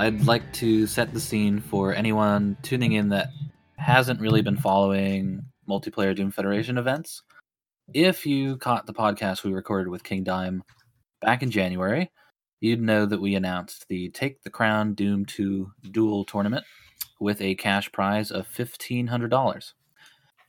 [0.00, 3.28] I'd like to set the scene for anyone tuning in that
[3.76, 7.22] hasn't really been following multiplayer Doom Federation events.
[7.92, 10.62] If you caught the podcast we recorded with King Dime
[11.20, 12.10] back in January,
[12.62, 16.64] you'd know that we announced the Take the Crown Doom 2 Duel tournament
[17.20, 19.72] with a cash prize of $1,500.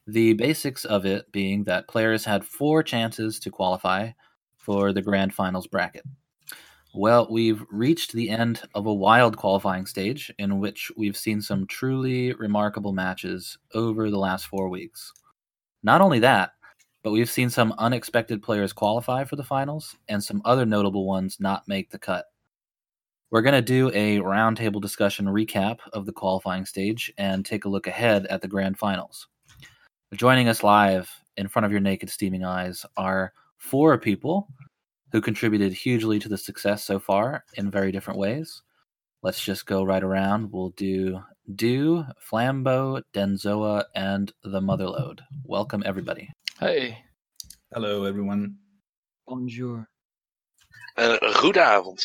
[0.08, 4.12] The basics of it being that players had four chances to qualify
[4.56, 6.06] for the grand finals bracket.
[6.94, 11.66] Well, we've reached the end of a wild qualifying stage in which we've seen some
[11.68, 15.14] truly remarkable matches over the last four weeks.
[15.84, 16.52] Not only that,
[17.02, 21.38] but we've seen some unexpected players qualify for the finals and some other notable ones
[21.40, 22.26] not make the cut.
[23.30, 27.70] We're going to do a roundtable discussion recap of the qualifying stage and take a
[27.70, 29.30] look ahead at the grand finals.
[30.14, 34.50] Joining us live in front of your naked, steaming eyes are four people
[35.12, 38.62] who contributed hugely to the success so far in very different ways.
[39.24, 40.52] Let's just go right around.
[40.52, 41.22] We'll do
[41.56, 45.20] Do, Flambeau, Denzoa, and the Motherload.
[45.44, 46.30] Welcome, everybody.
[46.60, 46.98] Hey.
[47.74, 48.56] Hello, everyone.
[49.28, 49.88] Bonjour.
[50.98, 52.00] Uh, goedenavond.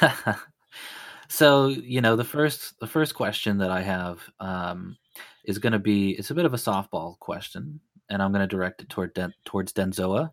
[1.28, 4.96] so you know the first the first question that I have um,
[5.44, 8.46] is going to be it's a bit of a softball question, and I'm going to
[8.46, 10.30] direct it toward Den- towards Denzoa.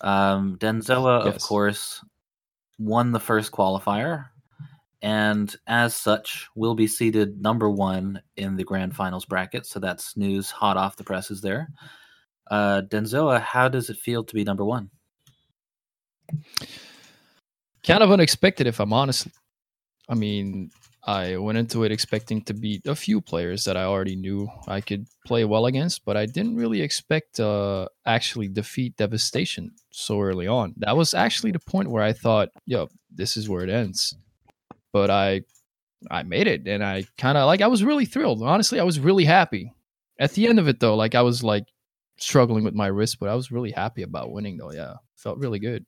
[0.00, 1.34] Um, Denzoa, yes.
[1.34, 2.04] of course,
[2.78, 4.26] won the first qualifier,
[5.02, 9.66] and as such, will be seated number one in the grand finals bracket.
[9.66, 11.68] So that's news hot off the presses there.
[12.50, 14.90] Uh, Denzoa, how does it feel to be number one?
[17.84, 19.28] Kind of unexpected, if I'm honest.
[20.08, 20.70] I mean,
[21.08, 24.82] I went into it expecting to beat a few players that I already knew I
[24.82, 30.46] could play well against, but I didn't really expect uh actually defeat Devastation so early
[30.46, 30.74] on.
[30.76, 34.16] That was actually the point where I thought, yo, this is where it ends.
[34.92, 35.44] But I
[36.10, 38.42] I made it and I kind of like I was really thrilled.
[38.42, 39.72] Honestly, I was really happy.
[40.20, 41.64] At the end of it though, like I was like
[42.18, 44.72] struggling with my wrist, but I was really happy about winning though.
[44.72, 44.96] Yeah.
[45.16, 45.86] Felt really good.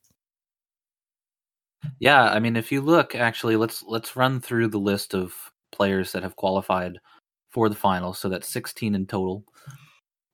[1.98, 5.34] Yeah, I mean, if you look, actually, let's let's run through the list of
[5.72, 6.98] players that have qualified
[7.50, 8.18] for the finals.
[8.18, 9.44] So that's 16 in total.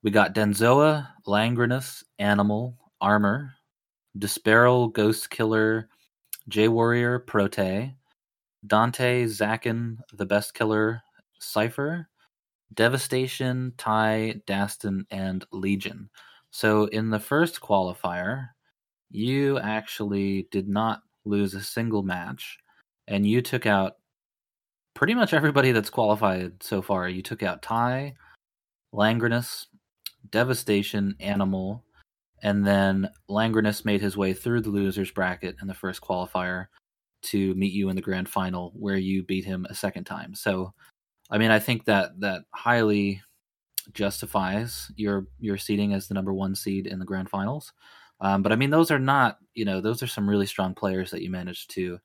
[0.03, 3.55] We got Denzoa, Langrenus, Animal, Armor,
[4.19, 5.89] Disparal, Ghost Killer,
[6.49, 7.95] J Warrior, Prote,
[8.67, 11.03] Dante, Zakin, The Best Killer,
[11.41, 12.09] Cipher,
[12.75, 16.09] Devastation, Ty, Dastin, and Legion.
[16.51, 18.49] So in the first qualifier,
[19.11, 22.59] you actually did not lose a single match,
[23.07, 23.97] and you took out
[24.95, 27.09] pretty much everybody that's qualified so far.
[27.09, 28.15] You took out Ty,
[28.95, 29.67] Langrenus,
[30.31, 31.85] Devastation, Animal,
[32.43, 36.67] and then Langrenus made his way through the losers bracket in the first qualifier
[37.23, 40.35] to meet you in the grand final, where you beat him a second time.
[40.35, 40.73] So,
[41.31, 43.23] I mean, I think that that highly
[43.93, 47.73] justifies your your seating as the number one seed in the grand finals.
[48.21, 51.11] Um, but I mean, those are not, you know, those are some really strong players
[51.11, 51.99] that you managed to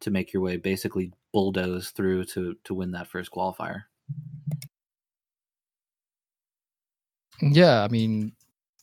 [0.00, 3.82] to make your way basically bulldoze through to to win that first qualifier.
[7.40, 8.32] Yeah, I mean,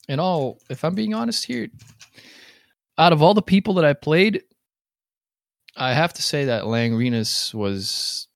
[0.07, 1.69] in all, if I'm being honest here,
[2.97, 4.43] out of all the people that I played,
[5.77, 8.27] I have to say that Lang Langrenus was,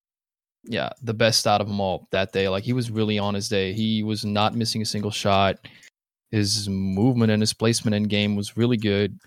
[0.63, 2.47] yeah, the best out of them all that day.
[2.47, 3.73] Like he was really on his day.
[3.73, 5.67] He was not missing a single shot.
[6.33, 9.19] His movement and his placement in game was really good.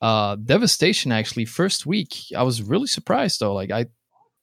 [0.00, 3.54] Uh, Devastation actually first week I was really surprised though.
[3.54, 3.86] Like I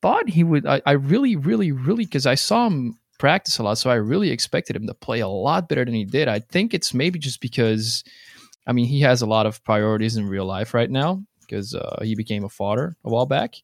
[0.04, 0.68] thought he would.
[0.68, 4.30] I, I really, really, really because I saw him practice a lot, so I really
[4.30, 6.28] expected him to play a lot better than he did.
[6.28, 8.04] I think it's maybe just because,
[8.68, 12.00] I mean, he has a lot of priorities in real life right now because uh,
[12.02, 13.56] he became a father a while back.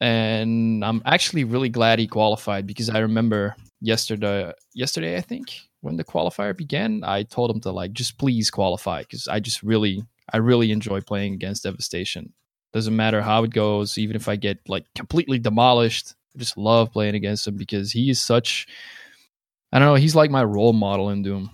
[0.00, 5.96] And I'm actually really glad he qualified because I remember yesterday, yesterday I think when
[5.96, 10.02] the qualifier began, I told him to like just please qualify because I just really
[10.32, 12.32] I really enjoy playing against Devastation.
[12.72, 16.14] Doesn't matter how it goes, even if I get like completely demolished.
[16.34, 18.66] I just love playing against him because he is such
[19.72, 21.50] I don't know, he's like my role model in Doom.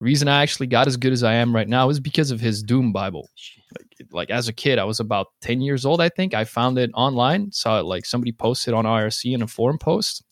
[0.00, 2.62] Reason I actually got as good as I am right now is because of his
[2.62, 3.28] Doom Bible.
[3.76, 6.32] Like, like as a kid, I was about 10 years old, I think.
[6.34, 10.22] I found it online, saw it like somebody posted on IRC in a forum post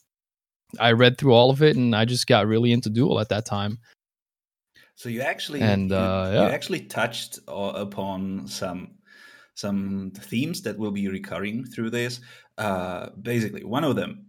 [0.80, 3.46] I read through all of it, and I just got really into Duel at that
[3.46, 3.78] time.
[4.94, 6.46] So you actually and you, uh, yeah.
[6.46, 8.98] you actually touched uh, upon some
[9.54, 12.20] some themes that will be recurring through this.
[12.56, 14.26] Uh, basically, one of them,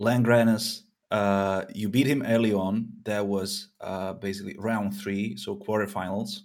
[0.00, 0.82] Langrenus.
[1.10, 2.88] Uh, you beat him early on.
[3.04, 6.40] There was uh, basically round three, so quarterfinals.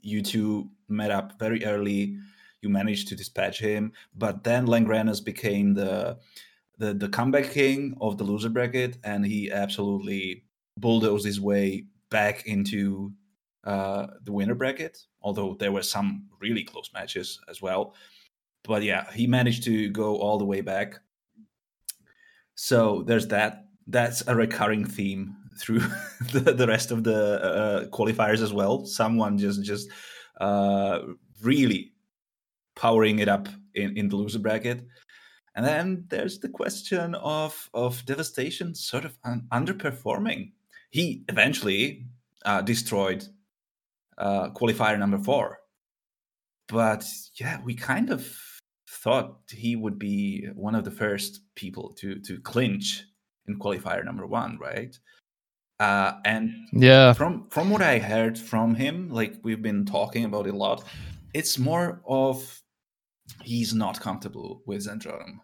[0.00, 2.16] You two met up very early.
[2.64, 3.92] you managed to dispatch him.
[4.16, 6.18] But then Langrenus became the
[6.78, 10.44] the the comeback king of the loser bracket, and he absolutely
[10.76, 13.12] bulldozed his way back into
[13.64, 14.98] uh, the winner bracket.
[15.22, 17.94] Although there were some really close matches as well,
[18.64, 21.00] but yeah, he managed to go all the way back.
[22.54, 23.66] So there's that.
[23.86, 25.80] That's a recurring theme through
[26.32, 28.84] the, the rest of the uh, qualifiers as well.
[28.86, 29.88] Someone just just
[30.40, 31.00] uh,
[31.42, 31.92] really
[32.74, 34.84] powering it up in, in the loser bracket.
[35.54, 40.52] And then there's the question of of devastation sort of un- underperforming.
[40.90, 42.06] He eventually
[42.44, 43.24] uh, destroyed
[44.18, 45.60] uh, qualifier number four,
[46.68, 47.04] but
[47.36, 48.36] yeah, we kind of
[48.88, 53.04] thought he would be one of the first people to to clinch
[53.46, 54.98] in qualifier number one, right?
[55.80, 60.46] Uh, and yeah, from from what I heard from him, like we've been talking about
[60.46, 60.84] it a lot,
[61.32, 62.62] it's more of
[63.44, 65.38] he's not comfortable with Zandronum.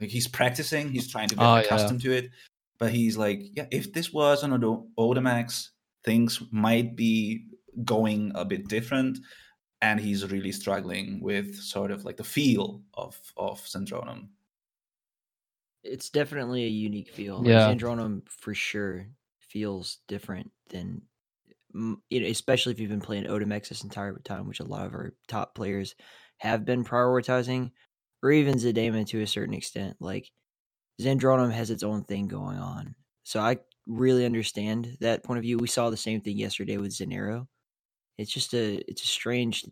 [0.00, 2.10] Like he's practicing, he's trying to get oh, accustomed yeah.
[2.10, 2.30] to it,
[2.78, 4.50] but he's like, yeah, if this was on
[4.98, 5.68] Odamex,
[6.04, 7.46] things might be
[7.84, 9.18] going a bit different.
[9.80, 14.28] And he's really struggling with sort of like the feel of of Zandronum.
[15.84, 17.42] It's definitely a unique feel.
[17.44, 19.06] Yeah, like Zandronum for sure
[19.38, 21.02] feels different than
[21.74, 24.86] mm, you know, especially if you've been playing Odamex this entire time, which a lot
[24.86, 25.94] of our top players
[26.38, 27.70] have been prioritizing,
[28.22, 29.96] or even ZDaemon to a certain extent.
[30.00, 30.30] Like
[31.00, 32.94] Zandronum has its own thing going on.
[33.22, 35.58] So I really understand that point of view.
[35.58, 37.46] We saw the same thing yesterday with Zanero.
[38.18, 39.64] It's just a it's a strange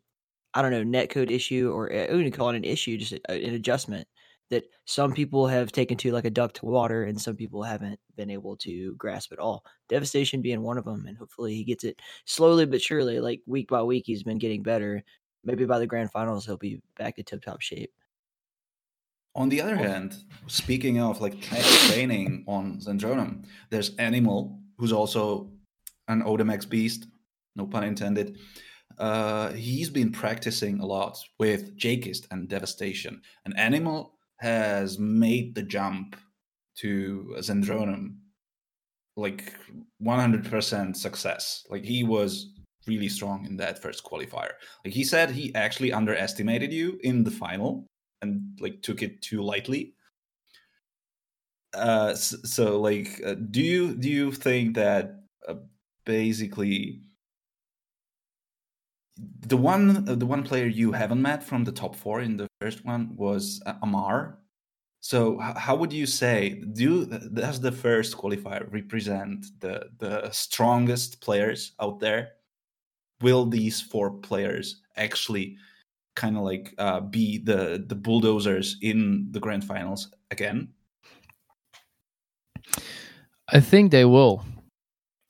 [0.55, 3.31] I don't know, netcode issue or eh, I wouldn't call it an issue, just a,
[3.31, 4.09] an adjustment
[4.51, 7.99] that some people have taken to like a duck to water and some people haven't
[8.17, 9.65] been able to grasp at all.
[9.89, 13.69] Devastation being one of them, and hopefully he gets it slowly but surely, like week
[13.69, 15.03] by week, he's been getting better.
[15.47, 17.93] Maybe by the grand finals, he'll be back in tip top shape.
[19.37, 20.17] On the other hand,
[20.47, 25.53] speaking of like training on Zandronum, there's Animal, who's also
[26.09, 27.07] an Odamex beast,
[27.55, 28.39] no pun intended.
[28.99, 33.23] Uh, he's been practicing a lot with Jakist and Devastation.
[33.45, 36.17] An Animal has made the jump
[36.79, 38.17] to Zandronum
[39.17, 39.55] like
[40.03, 41.67] 100% success.
[41.71, 42.53] Like he was
[42.87, 44.53] really strong in that first qualifier.
[44.85, 47.87] Like he said he actually underestimated you in the final
[48.23, 49.95] and like took it too lightly.
[51.75, 55.57] Uh so, so like uh, do you do you think that uh,
[56.05, 57.03] basically
[59.47, 62.85] the one the one player you haven't met from the top four in the first
[62.85, 64.39] one was uh, Amar.
[65.01, 71.73] So how would you say do does the first qualifier represent the the strongest players
[71.81, 72.33] out there?
[73.21, 75.57] Will these four players actually
[76.15, 80.69] kind of like uh, be the the bulldozers in the grand finals again?
[83.49, 84.45] I think they will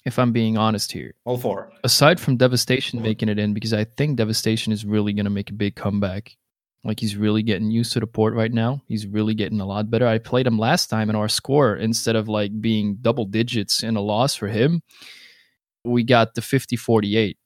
[0.07, 1.14] if I'm being honest here.
[1.25, 1.71] All four.
[1.85, 5.50] Aside from Devastation making it in, because I think Devastation is really going to make
[5.50, 6.37] a big comeback.
[6.85, 8.81] Like he's really getting used to the port right now.
[8.87, 10.07] He's really getting a lot better.
[10.07, 13.97] I played him last time, and our score instead of like being double digits in
[13.97, 14.83] a loss for him,
[15.85, 17.37] we got the 50 48.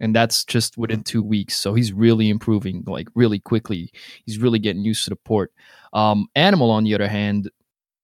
[0.00, 1.56] And that's just within two weeks.
[1.56, 3.92] So he's really improving like really quickly.
[4.24, 5.52] He's really getting used to the port.
[5.92, 7.50] Um, Animal, on the other hand,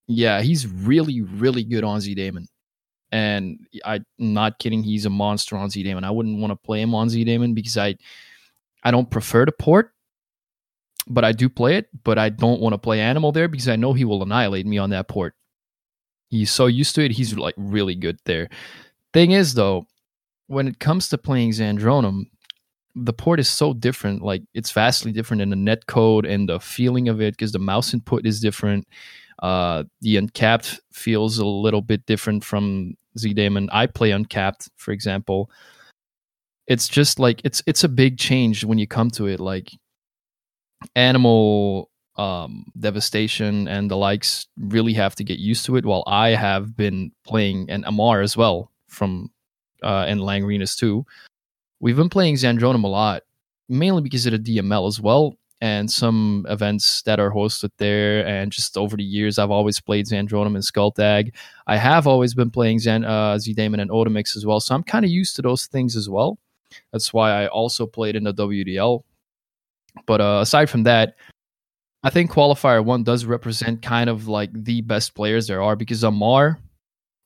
[0.07, 2.47] yeah, he's really, really good on ZDaemon.
[3.12, 6.05] And I'm not kidding, he's a monster on ZDaemon.
[6.05, 7.97] I wouldn't want to play him on ZDaemon because I
[8.83, 9.93] I don't prefer the port,
[11.09, 11.88] but I do play it.
[12.05, 14.79] But I don't want to play Animal there because I know he will annihilate me
[14.79, 15.35] on that port.
[16.29, 18.49] He's so used to it, he's like really good there.
[19.12, 19.87] Thing is though,
[20.47, 22.25] when it comes to playing Zandronum,
[22.95, 24.23] the port is so different.
[24.23, 27.59] Like it's vastly different in the net code and the feeling of it because the
[27.59, 28.87] mouse input is different.
[29.43, 33.69] Uh, the uncapped feels a little bit different from ZDaemon.
[33.71, 35.50] I play uncapped, for example.
[36.67, 39.41] It's just like it's it's a big change when you come to it.
[39.41, 39.71] Like
[40.95, 45.85] animal um, devastation and the likes really have to get used to it.
[45.85, 49.31] While I have been playing and Amar as well from
[49.83, 51.04] uh, and Langrenus too.
[51.80, 53.23] We've been playing Zandronum a lot,
[53.68, 58.26] mainly because of the DML as well and some events that are hosted there.
[58.26, 61.33] And just over the years, I've always played Zandronum and Skulltag.
[61.66, 64.61] I have always been playing Zan, uh, ZDaemon and Odamex as well.
[64.61, 66.38] So I'm kind of used to those things as well.
[66.92, 69.02] That's why I also played in the WDL.
[70.06, 71.16] But uh, aside from that,
[72.02, 76.04] I think Qualifier 1 does represent kind of like the best players there are because
[76.04, 76.59] Amar,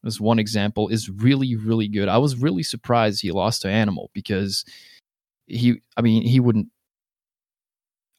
[0.04, 2.08] as one example, is really, really good.
[2.08, 4.64] I was really surprised he lost to Animal because
[5.46, 6.68] he, I mean, he wouldn't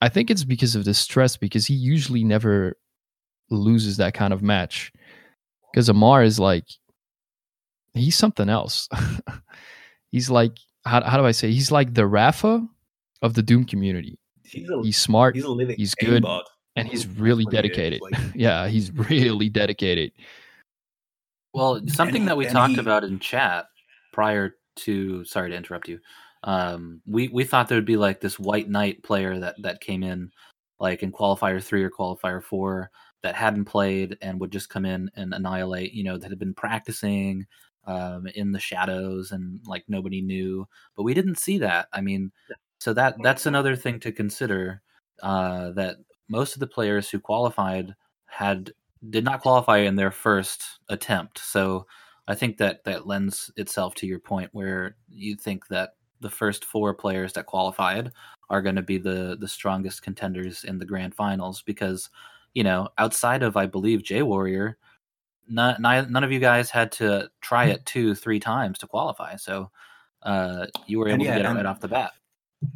[0.02, 2.76] I think it's because of the stress because he usually never
[3.50, 4.92] loses that kind of match.
[5.72, 6.66] Because Amar is like
[7.94, 8.90] he's something else.
[10.12, 11.52] he's like how how do I say?
[11.52, 12.66] He's like the Rafa
[13.22, 14.18] of the Doom community.
[14.44, 15.36] He's, a, he's smart.
[15.36, 15.46] He's,
[15.78, 16.50] he's good, bot.
[16.76, 18.02] and he's really dedicated.
[18.02, 20.12] Like, yeah, he's really dedicated.
[21.54, 23.66] Well, something that we talked he, about in chat
[24.14, 26.00] prior to sorry to interrupt you.
[26.44, 30.04] Um, we we thought there would be like this white knight player that that came
[30.04, 30.32] in
[30.80, 32.90] like in qualifier three or qualifier four
[33.22, 35.94] that hadn't played and would just come in and annihilate.
[35.94, 37.46] You know that had been practicing
[37.86, 41.88] um, in the shadows and like nobody knew, but we didn't see that.
[41.94, 42.32] I mean,
[42.80, 44.82] so that that's another thing to consider.
[45.22, 45.98] Uh, that
[46.30, 47.94] most of the players who qualified
[48.26, 48.72] had
[49.10, 51.40] did not qualify in their first attempt.
[51.40, 51.88] So
[52.28, 56.66] I think that that lends itself to your point where you think that the first
[56.66, 58.12] four players that qualified
[58.50, 62.10] are going to be the the strongest contenders in the grand finals because
[62.54, 64.78] you know outside of I believe J Warrior,
[65.48, 69.36] none none of you guys had to try it two three times to qualify.
[69.36, 69.72] So
[70.22, 72.12] uh, you were able yeah, to get it right off the bat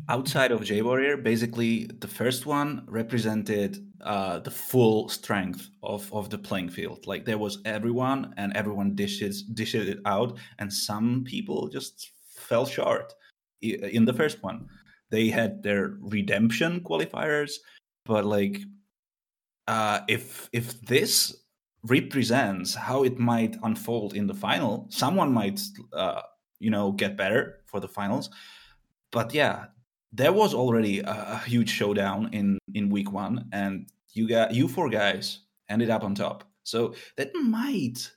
[0.09, 6.29] outside of J Warrior, basically the first one represented uh, the full strength of, of
[6.29, 7.07] the playing field.
[7.07, 12.65] Like there was everyone, and everyone dishes dished it out, and some people just fell
[12.65, 13.13] short
[13.61, 14.67] in the first one.
[15.09, 17.53] They had their redemption qualifiers,
[18.05, 18.61] but like
[19.67, 21.35] uh, if if this
[21.83, 25.61] represents how it might unfold in the final, someone might
[25.93, 26.21] uh,
[26.59, 28.29] you know get better for the finals.
[29.11, 29.67] But yeah,
[30.15, 34.89] there was already a, huge showdown in in week one, and you got you four
[34.89, 36.43] guys ended up on top.
[36.63, 38.09] So that might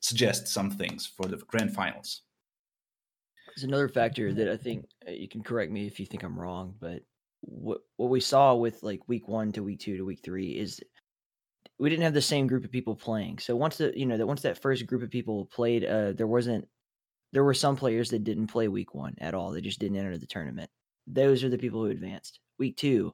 [0.00, 2.22] suggest some things for the grand finals.
[3.48, 6.38] There's another factor that I think uh, you can correct me if you think I'm
[6.38, 7.02] wrong, but
[7.42, 10.80] what what we saw with like week one to week two to week three is
[11.78, 13.38] we didn't have the same group of people playing.
[13.38, 16.26] So once the you know that once that first group of people played, uh, there
[16.26, 16.66] wasn't
[17.32, 19.52] there were some players that didn't play week one at all.
[19.52, 20.70] They just didn't enter the tournament
[21.06, 22.40] those are the people who advanced.
[22.58, 23.12] Week two,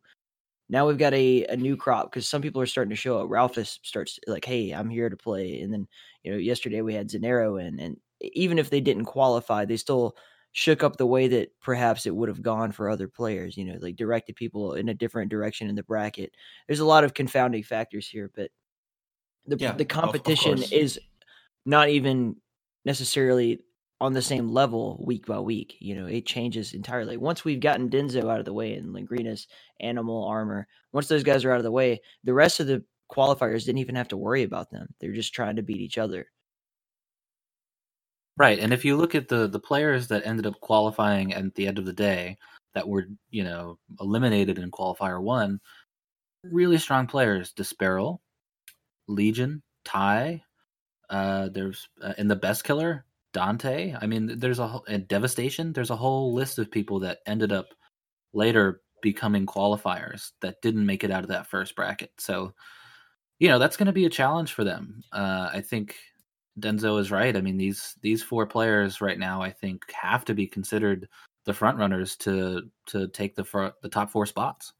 [0.68, 3.30] now we've got a, a new crop because some people are starting to show up.
[3.30, 5.60] Ralphus starts like, hey, I'm here to play.
[5.60, 5.88] And then,
[6.22, 10.16] you know, yesterday we had Zanero in, and even if they didn't qualify, they still
[10.52, 13.78] shook up the way that perhaps it would have gone for other players, you know,
[13.80, 16.32] like directed people in a different direction in the bracket.
[16.66, 18.50] There's a lot of confounding factors here, but
[19.46, 20.98] the yeah, the competition is
[21.64, 22.36] not even
[22.84, 23.60] necessarily
[24.00, 25.76] on the same level week by week.
[25.80, 27.16] You know, it changes entirely.
[27.16, 29.46] Once we've gotten Denzo out of the way and Langrenus,
[29.80, 33.64] Animal, Armor, once those guys are out of the way, the rest of the qualifiers
[33.64, 34.88] didn't even have to worry about them.
[35.00, 36.26] They're just trying to beat each other.
[38.36, 38.60] Right.
[38.60, 41.78] And if you look at the the players that ended up qualifying at the end
[41.78, 42.38] of the day
[42.74, 45.58] that were, you know, eliminated in qualifier 1,
[46.44, 48.22] really strong players, Disparel,
[49.08, 50.44] Legion, Ty,
[51.10, 53.04] uh, there's uh, in the best killer
[53.38, 53.94] Dante.
[54.02, 55.72] I mean, there's a, a devastation.
[55.72, 57.68] There's a whole list of people that ended up
[58.32, 62.10] later becoming qualifiers that didn't make it out of that first bracket.
[62.18, 62.52] So,
[63.38, 65.04] you know, that's going to be a challenge for them.
[65.12, 65.94] Uh, I think
[66.58, 67.36] Denzo is right.
[67.36, 71.08] I mean, these these four players right now, I think, have to be considered
[71.44, 74.72] the front runners to to take the front, the top four spots.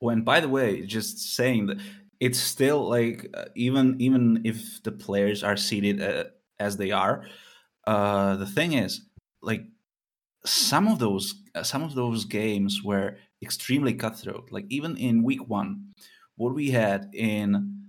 [0.00, 1.78] Well, and by the way, just saying that
[2.20, 6.26] it's still like uh, even even if the players are seated uh,
[6.58, 7.24] as they are.
[7.86, 9.02] Uh, the thing is,
[9.42, 9.62] like
[10.44, 14.48] some of those uh, some of those games were extremely cutthroat.
[14.50, 15.94] Like even in week one,
[16.36, 17.84] what we had in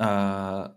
[0.00, 0.68] uh,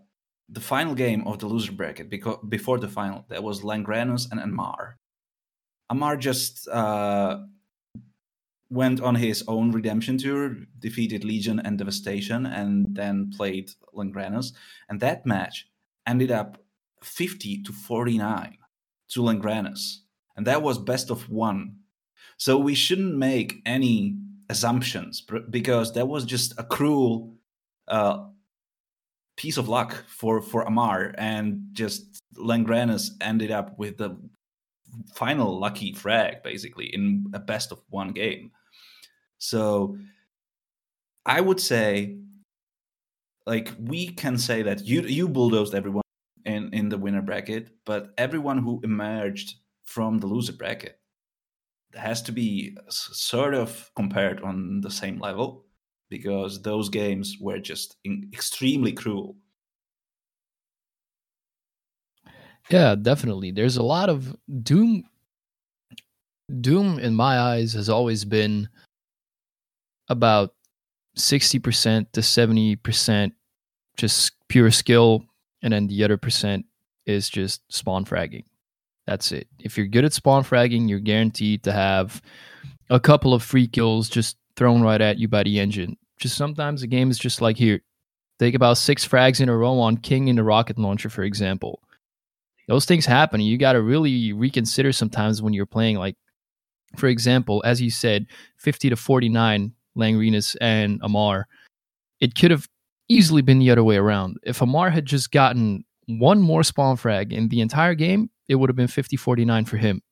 [0.48, 4.40] the final game of the loser bracket because before the final, that was Langrenus and
[4.40, 4.98] Amar.
[5.90, 7.38] Amar just uh,
[8.70, 14.52] went on his own redemption tour, defeated Legion and Devastation, and then played Langrenus.
[14.88, 15.68] And that match
[16.06, 16.61] ended up
[17.04, 18.58] 50 to 49
[19.10, 19.98] to Langrenus.
[20.36, 21.76] And that was best of one.
[22.36, 24.16] So we shouldn't make any
[24.48, 27.34] assumptions because that was just a cruel
[27.88, 28.24] uh,
[29.36, 31.14] piece of luck for, for Ammar.
[31.18, 34.16] And just Langrenus ended up with the
[35.14, 38.50] final lucky frag, basically, in a best of one game.
[39.38, 39.96] So
[41.26, 42.18] I would say,
[43.46, 46.01] like, we can say that you you bulldozed everyone
[46.44, 50.98] in in the winner bracket, but everyone who emerged from the loser bracket
[51.94, 55.66] has to be sort of compared on the same level
[56.08, 57.96] because those games were just
[58.32, 59.36] extremely cruel.
[62.70, 63.50] Yeah, definitely.
[63.50, 65.04] There's a lot of Doom.
[66.60, 68.68] Doom, in my eyes, has always been
[70.08, 70.54] about
[71.16, 73.32] 60% to 70%
[73.96, 75.24] just pure skill,
[75.62, 76.66] and then the other percent
[77.06, 78.44] is just spawn fragging.
[79.06, 79.48] That's it.
[79.58, 82.22] If you're good at spawn fragging, you're guaranteed to have
[82.90, 85.96] a couple of free kills just thrown right at you by the engine.
[86.18, 87.80] Just sometimes the game is just like here,
[88.38, 91.82] take about six frags in a row on King in the rocket launcher, for example.
[92.68, 93.40] Those things happen.
[93.40, 95.96] You got to really reconsider sometimes when you're playing.
[95.96, 96.16] Like,
[96.96, 98.26] for example, as you said,
[98.58, 101.48] 50 to 49, Langrenus and Amar.
[102.20, 102.68] It could have
[103.12, 104.38] easily been the other way around.
[104.42, 108.68] If Amar had just gotten one more spawn frag in the entire game, it would
[108.68, 110.02] have been 50 49 for him.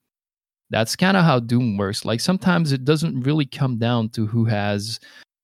[0.70, 2.04] That's kind of how Doom works.
[2.04, 5.00] Like sometimes it doesn't really come down to who has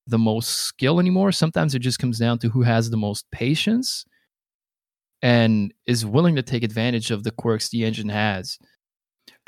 [0.07, 1.33] the most skill anymore.
[1.33, 4.05] Sometimes it just comes down to who has the most patience
[5.23, 8.59] and is willing to take advantage of the quirks the engine has.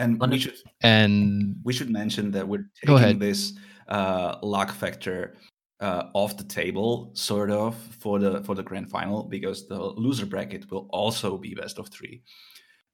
[0.00, 3.52] And we should and we should mention that we're taking this
[3.88, 5.34] uh, luck factor
[5.80, 10.26] uh, off the table, sort of, for the for the grand final because the loser
[10.26, 12.23] bracket will also be best of three.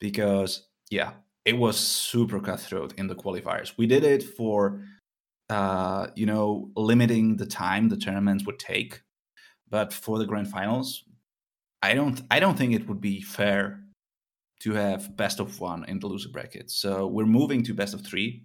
[0.00, 1.12] Because yeah,
[1.44, 3.72] it was super cutthroat in the qualifiers.
[3.76, 4.82] We did it for
[5.48, 9.02] uh, you know limiting the time the tournaments would take,
[9.68, 11.04] but for the grand finals,
[11.82, 13.80] I don't I don't think it would be fair
[14.60, 16.70] to have best of one in the loser bracket.
[16.70, 18.44] So we're moving to best of three,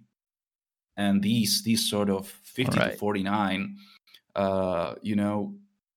[0.96, 2.92] and these these sort of fifty right.
[2.92, 3.76] to forty nine
[4.36, 5.54] uh, you know,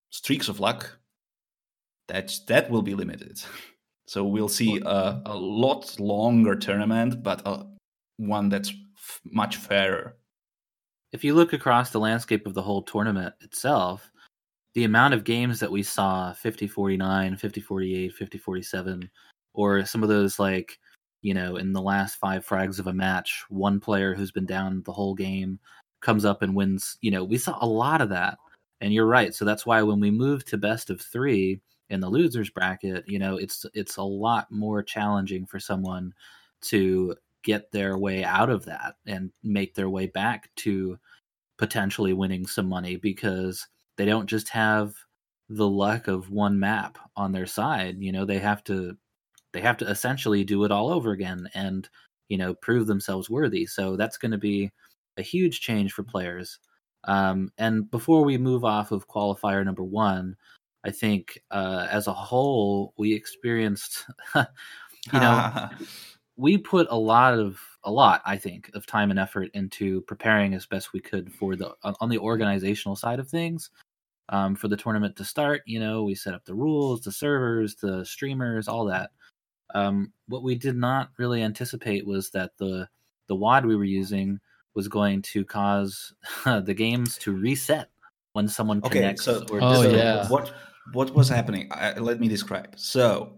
[0.10, 0.98] streaks of luck,
[2.08, 3.42] that that will be limited.
[4.06, 7.66] So we'll see a, a lot longer tournament, but a,
[8.18, 10.18] one that's f- much fairer.
[11.14, 14.12] If you look across the landscape of the whole tournament itself,
[14.74, 19.10] the amount of games that we saw 50 49, 50 48, 50 47,
[19.54, 20.80] or some of those like,
[21.22, 24.84] you know, in the last five frags of a match, one player who's been down
[24.84, 25.60] the whole game
[26.04, 26.98] comes up and wins.
[27.02, 28.38] You know, we saw a lot of that.
[28.82, 29.34] And you're right.
[29.34, 33.18] So that's why when we move to best of three in the losers bracket, you
[33.18, 36.14] know, it's it's a lot more challenging for someone
[36.64, 40.98] to get their way out of that and make their way back to
[41.58, 44.96] potentially winning some money because they don't just have
[45.50, 48.98] the luck of one map on their side you know they have to
[49.52, 51.90] they have to essentially do it all over again and
[52.30, 54.72] you know prove themselves worthy so that's going to be
[55.18, 56.60] a huge change for players.
[57.06, 60.36] Um, and before we move off of qualifier number one,
[60.86, 64.44] I think uh, as a whole we experienced, you
[65.14, 65.70] know,
[66.38, 70.54] we put a lot of a lot, I think, of time and effort into preparing
[70.54, 73.70] as best we could for the on the organizational side of things.
[74.30, 77.76] Um, for the tournament to start, you know, we set up the rules, the servers,
[77.76, 79.12] the streamers, all that.
[79.76, 82.88] Um, what we did not really anticipate was that the
[83.28, 84.40] the WAD we were using
[84.76, 86.14] was going to cause
[86.46, 87.90] the games to reset
[88.34, 89.26] when someone okay, connects.
[89.26, 90.28] So, oh, yeah.
[90.28, 90.54] what
[90.92, 91.70] what was happening?
[91.72, 92.78] I, let me describe.
[92.78, 93.38] So,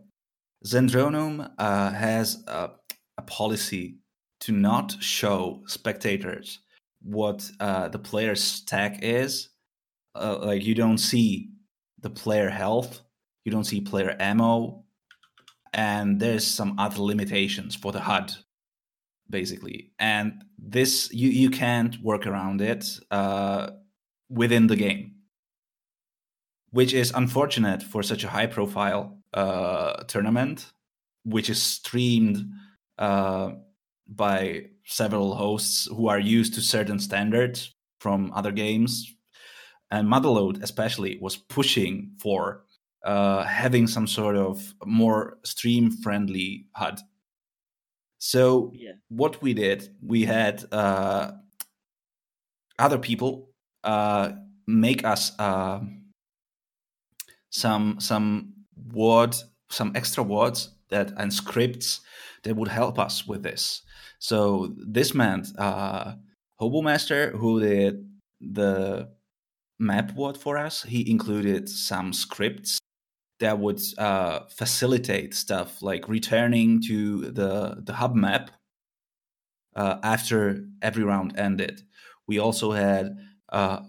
[0.65, 2.71] Zandronum uh, has a,
[3.17, 3.97] a, policy
[4.41, 6.59] to not show spectators
[7.03, 9.49] what uh, the player's stack is.
[10.15, 11.49] Uh, like you don't see
[11.99, 13.01] the player health,
[13.43, 14.83] you don't see player ammo,
[15.73, 18.33] and there's some other limitations for the HUD
[19.29, 19.91] basically.
[19.99, 23.71] And this you you can't work around it uh,
[24.29, 25.11] within the game.
[26.71, 30.71] Which is unfortunate for such a high profile uh, tournament
[31.25, 32.49] which is streamed
[32.97, 33.51] uh,
[34.07, 39.11] by several hosts who are used to certain standards from other games.
[39.91, 42.63] And motherload especially was pushing for
[43.03, 46.99] uh, having some sort of more stream friendly hud
[48.25, 48.93] so yeah.
[49.09, 51.33] what we did, we had uh,
[52.79, 53.51] other people
[53.83, 54.31] uh,
[54.65, 55.81] make us uh,
[57.51, 58.53] some some
[58.91, 62.01] words, some extra words that and scripts
[62.41, 63.83] that would help us with this.
[64.17, 66.15] So this meant uh,
[66.57, 68.09] Hobo Master, who did
[68.41, 69.07] the
[69.77, 72.79] map WAD for us, he included some scripts
[73.39, 78.51] that would uh, facilitate stuff like returning to the the hub map
[79.75, 81.81] uh, after every round ended.
[82.27, 83.17] We also had
[83.49, 83.81] uh,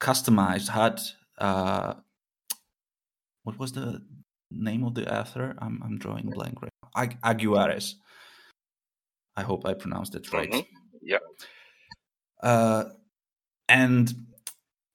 [0.00, 1.00] customized HUD.
[1.38, 1.94] Uh,
[3.44, 4.02] what was the
[4.50, 5.54] name of the author?
[5.58, 7.02] I'm I'm drawing blank right now.
[7.02, 7.94] Ag- Aguares.
[9.36, 10.50] I hope I pronounced it right.
[10.50, 10.96] Mm-hmm.
[11.02, 11.18] Yeah.
[12.42, 12.84] Uh,
[13.68, 14.12] and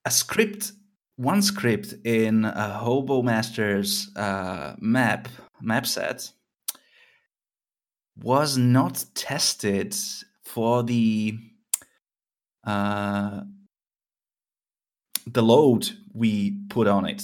[0.03, 0.73] a script
[1.17, 5.27] one script in a Hobo Master's uh, map
[5.61, 6.31] map set
[8.17, 9.95] was not tested
[10.43, 11.37] for the
[12.65, 13.41] uh,
[15.27, 17.23] the load we put on it.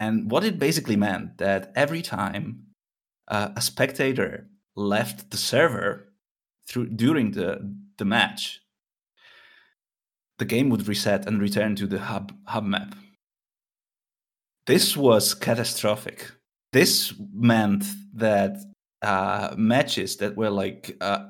[0.00, 2.66] And what it basically meant that every time
[3.26, 6.12] uh, a spectator left the server
[6.68, 8.60] through during the, the match,
[10.38, 12.94] the game would reset and return to the hub hub map.
[14.66, 16.30] This was catastrophic.
[16.72, 18.58] This meant that
[19.02, 21.26] uh, matches that were like uh,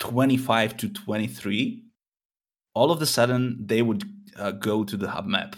[0.00, 1.84] 25 to 23,
[2.74, 4.02] all of a sudden they would
[4.36, 5.56] uh, go to the hub map.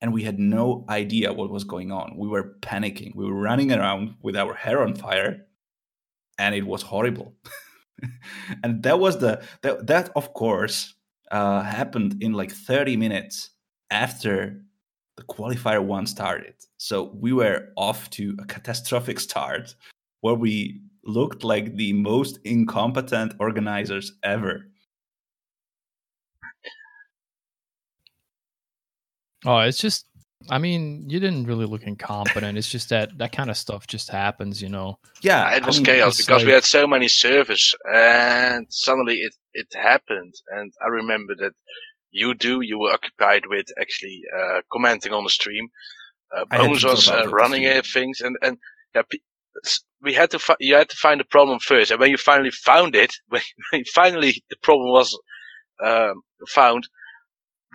[0.00, 2.16] And we had no idea what was going on.
[2.16, 3.14] We were panicking.
[3.14, 5.46] We were running around with our hair on fire,
[6.38, 7.36] and it was horrible.
[8.64, 10.92] and that was the that, that of course
[11.32, 13.50] uh, happened in like 30 minutes
[13.90, 14.62] after
[15.16, 16.54] the qualifier one started.
[16.76, 19.74] So we were off to a catastrophic start
[20.20, 24.66] where we looked like the most incompetent organizers ever.
[29.44, 30.06] Oh, it's just
[30.50, 32.58] I mean, you didn't really look incompetent.
[32.58, 34.98] it's just that that kind of stuff just happens, you know.
[35.22, 36.46] Yeah, it was I mean, chaos because like...
[36.46, 40.34] we had so many servers, and suddenly it it happened.
[40.48, 41.52] And I remember that
[42.10, 45.68] you do you were occupied with actually uh, commenting on the stream.
[46.34, 48.58] Uh, Bones was uh, running things, and and
[48.94, 49.02] yeah,
[50.02, 52.50] we had to fi- you had to find the problem first, and when you finally
[52.50, 55.18] found it, when, when finally the problem was
[55.82, 56.88] um, found,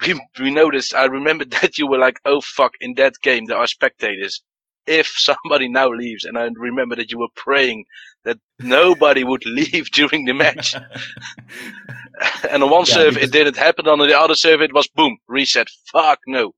[0.06, 0.94] we we noticed.
[0.94, 4.42] I remember that you were like, "Oh fuck!" In that game, there are spectators.
[4.86, 7.86] If somebody now leaves, and I remember that you were praying
[8.24, 10.76] that nobody would leave during the match.
[12.50, 15.18] and on one yeah, server it didn't happen, on the other server it was boom
[15.28, 15.68] reset.
[15.92, 16.54] Fuck no.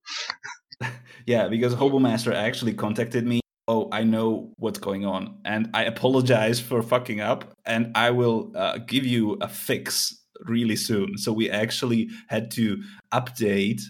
[1.25, 6.59] yeah, because Hobomaster actually contacted me oh, I know what's going on, and I apologize
[6.59, 11.17] for fucking up, and I will uh, give you a fix really soon.
[11.17, 12.81] So we actually had to
[13.13, 13.81] update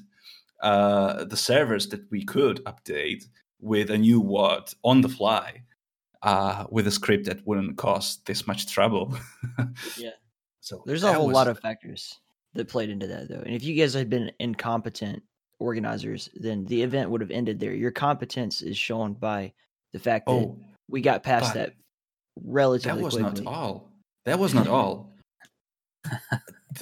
[0.62, 3.26] uh, the servers that we could update
[3.62, 5.64] with a new WAD on the fly
[6.22, 9.16] uh, with a script that wouldn't cost this much trouble.
[9.98, 10.12] yeah.
[10.60, 11.36] So there's a whole was...
[11.36, 12.20] lot of factors
[12.54, 13.42] that played into that, though.
[13.46, 15.24] And if you guys had been incompetent
[15.60, 17.74] organizers, then the event would have ended there.
[17.74, 19.54] Your competence is shown by
[19.94, 20.58] the fact that oh,
[20.88, 21.74] we got past that
[22.44, 23.42] relatively That was quickly.
[23.44, 23.92] not all.
[24.26, 25.09] That was not all.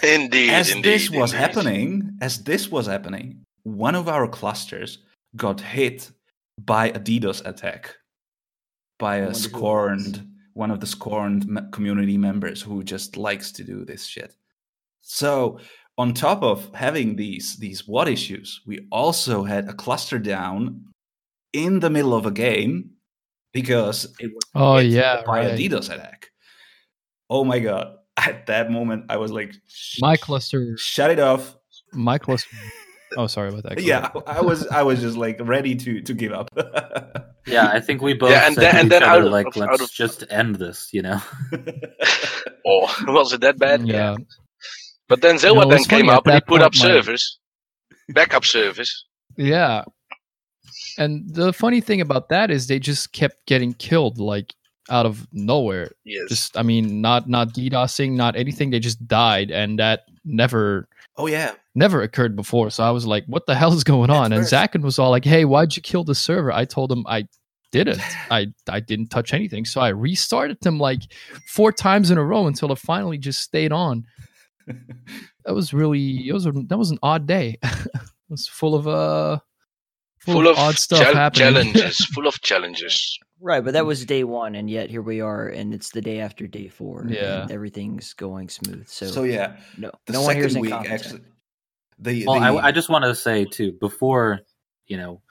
[0.04, 0.52] Indeed.
[0.52, 1.20] As indeed, this indeed.
[1.20, 5.00] was happening, as this was happening, one of our clusters
[5.36, 6.12] got hit
[6.60, 7.96] by a DDoS attack
[9.00, 14.06] by a scorned one of the scorned community members who just likes to do this
[14.06, 14.36] shit.
[15.02, 15.60] So
[16.00, 20.86] on top of having these these WAD issues, we also had a cluster down
[21.54, 22.92] in the middle of a game
[23.54, 25.54] because it was oh yeah by right.
[25.54, 26.30] a DDoS attack.
[27.30, 27.97] Oh my god!
[28.18, 29.54] At that moment, I was like,
[30.00, 31.56] "My cluster, shut it off."
[31.94, 32.56] My cluster.
[33.16, 33.82] Oh, sorry about that.
[33.82, 36.50] yeah, I was I was just like ready to to give up.
[37.48, 39.92] yeah, I think we both yeah, and then, and then other, like, of, let's of...
[39.92, 41.22] just end this, you know.
[42.66, 43.88] oh, was it that bad?
[43.88, 44.18] Yeah.
[45.08, 46.82] But then Zilla then came up and he put up my...
[46.82, 47.40] servers,
[48.10, 49.06] backup servers.
[49.38, 49.84] Yeah,
[50.98, 54.54] and the funny thing about that is they just kept getting killed like
[54.90, 55.92] out of nowhere.
[56.04, 56.30] Yes.
[56.30, 58.70] Just I mean, not not DDoSing, not anything.
[58.70, 60.88] They just died, and that never.
[61.16, 61.54] Oh yeah.
[61.76, 62.70] Never occurred before.
[62.70, 65.26] So I was like, "What the hell is going on?" and Zakin was all like,
[65.26, 67.28] "Hey, why'd you kill the server?" I told him I
[67.72, 68.02] didn't.
[68.32, 69.66] I I didn't touch anything.
[69.66, 71.02] So I restarted them like
[71.48, 74.06] four times in a row until it finally just stayed on.
[75.46, 77.58] that was really it was a, that was an odd day.
[77.64, 79.40] it was full of uh
[80.20, 81.74] full, full of, odd stuff chal- happening.
[81.74, 83.20] challenges, full of challenges.
[83.40, 83.88] Right, but that mm.
[83.88, 87.06] was day one, and yet here we are, and it's the day after day four.
[87.08, 88.88] Yeah, everything's going smooth.
[88.88, 91.22] So, so yeah, no, the no one here's week actually.
[92.00, 92.46] The, well, the...
[92.46, 94.42] I, I just want to say too before
[94.88, 95.22] you know,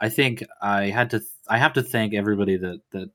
[0.00, 1.20] I think I had to.
[1.48, 3.10] I have to thank everybody that that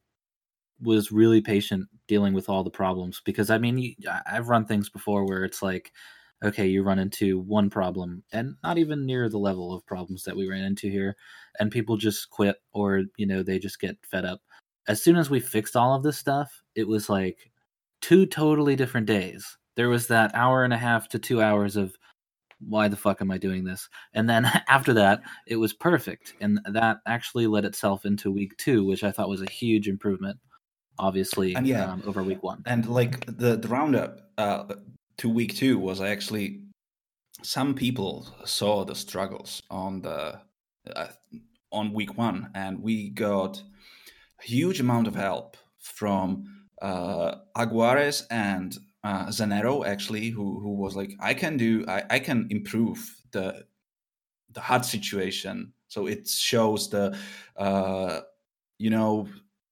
[0.82, 3.96] was really patient dealing with all the problems because I mean,
[4.32, 5.92] I've run things before where it's like
[6.44, 10.36] okay, you run into one problem and not even near the level of problems that
[10.36, 11.16] we ran into here,
[11.60, 14.42] and people just quit or, you know, they just get fed up.
[14.88, 17.52] As soon as we fixed all of this stuff, it was like
[18.02, 19.58] two totally different days.
[19.76, 21.96] There was that hour and a half to two hours of
[22.60, 23.88] why the fuck am I doing this?
[24.14, 26.34] And then after that, it was perfect.
[26.42, 30.40] And that actually led itself into week two, which I thought was a huge improvement,
[30.98, 32.64] obviously, and yeah, um, over week one.
[32.66, 34.64] And like the, the roundup, uh,
[35.18, 36.62] to week two was actually
[37.44, 40.40] some people saw the struggles on the
[40.96, 41.08] uh,
[41.72, 43.62] on week one, and we got
[44.40, 50.96] a huge amount of help from uh, Aguares and uh, Zanero actually, who who was
[50.96, 53.00] like, I can do, I, I can improve
[53.32, 53.66] the
[54.52, 55.74] the HUD situation.
[55.88, 57.18] So it shows the
[57.56, 58.22] uh,
[58.78, 59.28] you know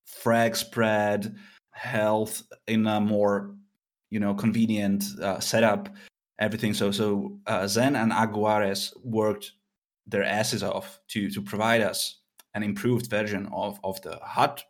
[0.06, 1.36] frag spread
[1.72, 3.56] health in a more
[4.10, 5.90] you know convenient uh, setup
[6.40, 9.52] everything so so uh, zen and aguares worked
[10.08, 12.20] their asses off to to provide us
[12.54, 14.62] an improved version of of the HUD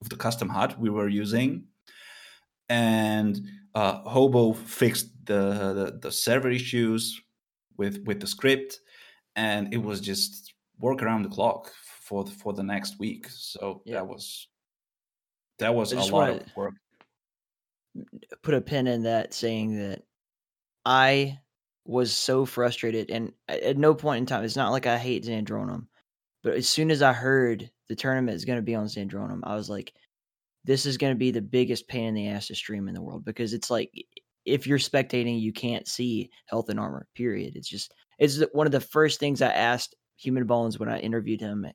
[0.00, 1.64] of the custom HUD we were using.
[2.68, 3.40] And
[3.74, 7.20] uh, hobo fixed the, the the server issues
[7.76, 8.80] with with the script
[9.36, 13.26] and it was just work around the clock for the, for the next week.
[13.28, 13.96] So yeah.
[13.96, 14.48] that was
[15.58, 16.74] that was a lot of work.
[18.42, 20.02] put a pin in that saying that
[20.84, 21.38] I
[21.88, 25.86] was so frustrated and at no point in time it's not like I hate Zandronum,
[26.42, 29.54] but as soon as I heard the tournament is going to be on Zandronum, I
[29.54, 29.92] was like
[30.64, 33.02] this is going to be the biggest pain in the ass to stream in the
[33.02, 33.90] world because it's like
[34.44, 37.56] if you're spectating you can't see health and armor period.
[37.56, 41.40] It's just it's one of the first things i asked human bones when i interviewed
[41.40, 41.66] him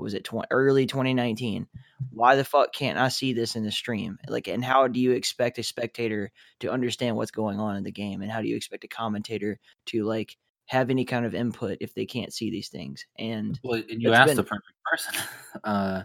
[0.00, 1.66] in was it 20, early 2019
[2.12, 4.18] why the fuck can't i see this in the stream?
[4.28, 7.92] Like and how do you expect a spectator to understand what's going on in the
[7.92, 8.22] game?
[8.22, 10.36] And how do you expect a commentator to like
[10.66, 13.04] have any kind of input if they can't see these things?
[13.18, 15.14] And well and you asked been, the perfect person.
[15.64, 16.02] Uh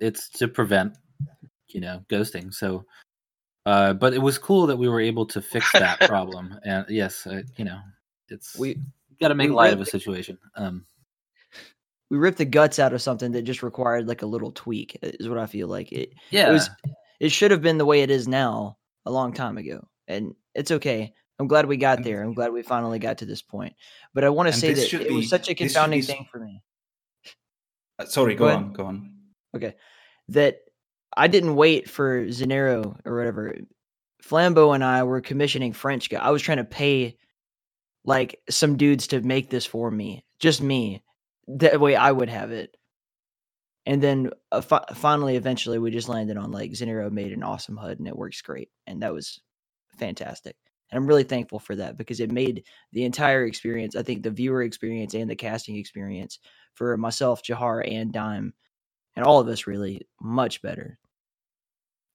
[0.00, 0.96] it's to prevent
[1.68, 2.52] you know ghosting.
[2.52, 2.84] So
[3.64, 6.58] uh but it was cool that we were able to fix that problem.
[6.62, 7.80] And yes uh, you know
[8.28, 8.80] it's we
[9.20, 10.38] got to make light of a situation.
[10.56, 10.84] Um
[12.10, 15.28] we ripped the guts out of something that just required like a little tweak is
[15.28, 15.92] what I feel like.
[15.92, 16.70] It yeah it was
[17.20, 20.70] it should have been the way it is now a long time ago and it's
[20.70, 21.12] okay.
[21.38, 22.22] I'm glad we got there.
[22.22, 23.74] I'm glad we finally got to this point.
[24.14, 26.38] But I want to say that it be, was such a confounding be, thing for
[26.38, 26.62] me.
[27.98, 29.12] Uh, sorry go, go on go on.
[29.54, 29.74] Okay.
[30.28, 30.58] That
[31.16, 33.54] I didn't wait for Zanero or whatever.
[34.22, 37.16] Flambeau and I were commissioning French guy I was trying to pay
[38.04, 41.02] like some dudes to make this for me just me
[41.46, 42.76] the way I would have it.
[43.84, 47.76] And then uh, fi- finally, eventually, we just landed on like Zanero made an awesome
[47.76, 48.70] HUD and it works great.
[48.86, 49.40] And that was
[49.96, 50.56] fantastic.
[50.90, 54.30] And I'm really thankful for that because it made the entire experience, I think the
[54.30, 56.38] viewer experience and the casting experience
[56.74, 58.54] for myself, Jahar, and Dime,
[59.16, 60.98] and all of us really much better.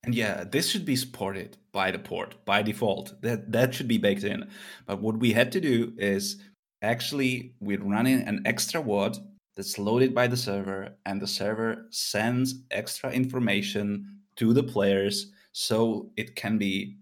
[0.04, 3.22] And yeah, this should be supported by the port by default.
[3.22, 4.50] That that should be baked in.
[4.86, 6.42] But what we had to do is
[6.82, 9.18] actually we're running an extra WAD
[9.56, 16.10] that's loaded by the server and the server sends extra information to the players so
[16.18, 16.98] it can be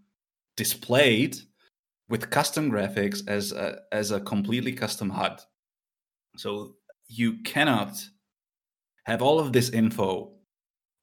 [0.58, 1.38] displayed
[2.10, 5.42] with custom graphics as a, as a completely custom HUD.
[6.36, 6.76] So
[7.08, 8.04] you cannot
[9.06, 10.32] have all of this info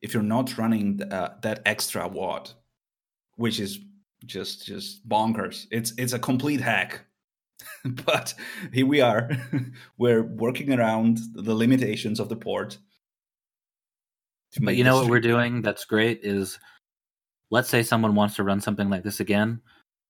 [0.03, 2.51] if you're not running uh, that extra WAD,
[3.37, 3.79] which is
[4.25, 5.67] just just bonkers.
[5.71, 7.01] It's it's a complete hack
[7.85, 8.35] but
[8.73, 9.31] here we are.
[9.99, 12.79] We're working around the limitations of the port.
[14.61, 16.59] But you know what we're doing that's great is
[17.51, 19.61] let's say someone wants to run something like this again.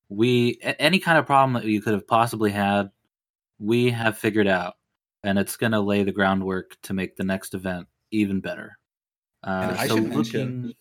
[0.08, 2.90] We any kind of problem that you could have possibly had,
[3.58, 4.74] we have figured out,
[5.24, 8.78] and it's going to lay the groundwork to make the next event even better.
[9.42, 10.74] Uh, I so should looking, mention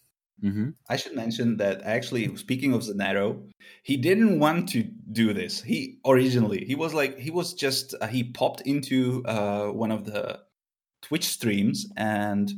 [0.44, 0.72] Mm-hmm.
[0.90, 3.42] I should mention that actually, speaking of Zanero,
[3.84, 5.62] he didn't want to do this.
[5.62, 10.06] He originally he was like he was just uh, he popped into uh, one of
[10.06, 10.40] the
[11.02, 12.52] Twitch streams and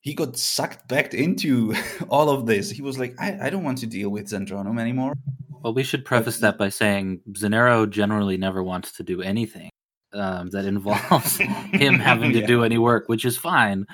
[0.00, 1.74] he got sucked back into
[2.08, 2.70] all of this.
[2.70, 5.14] He was like, I, I don't want to deal with Zandronum anymore.
[5.62, 9.70] Well, we should preface that by saying Zanero generally never wants to do anything
[10.12, 11.36] um, that involves
[11.72, 12.46] him having to yeah.
[12.46, 13.86] do any work, which is fine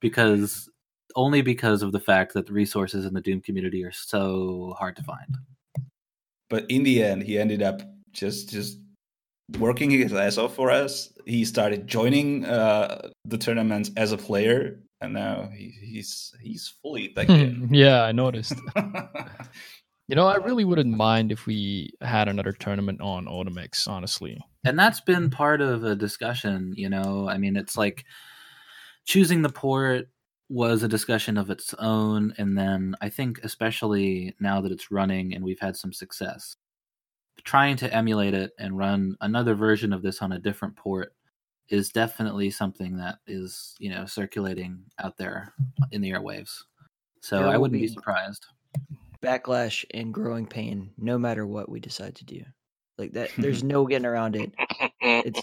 [0.00, 0.68] because
[1.14, 4.96] only because of the fact that the resources in the Doom community are so hard
[4.96, 5.38] to find.
[6.50, 8.78] But in the end, he ended up just just
[9.58, 11.12] working his ass off for us.
[11.26, 17.08] He started joining uh, the tournaments as a player, and now he, he's he's fully
[17.08, 17.68] back in.
[17.72, 18.54] yeah, I noticed.
[20.08, 24.38] you know, I really wouldn't mind if we had another tournament on Odamex, honestly.
[24.64, 26.74] And that's been part of a discussion.
[26.76, 28.04] You know, I mean, it's like
[29.06, 30.08] choosing the port
[30.48, 35.34] was a discussion of its own and then i think especially now that it's running
[35.34, 36.56] and we've had some success
[37.42, 41.12] trying to emulate it and run another version of this on a different port
[41.68, 45.52] is definitely something that is you know circulating out there
[45.92, 46.62] in the airwaves.
[47.20, 48.46] So i wouldn't be, be surprised.
[49.22, 52.42] backlash and growing pain no matter what we decide to do.
[52.98, 54.52] Like that there's no getting around it.
[55.00, 55.40] It's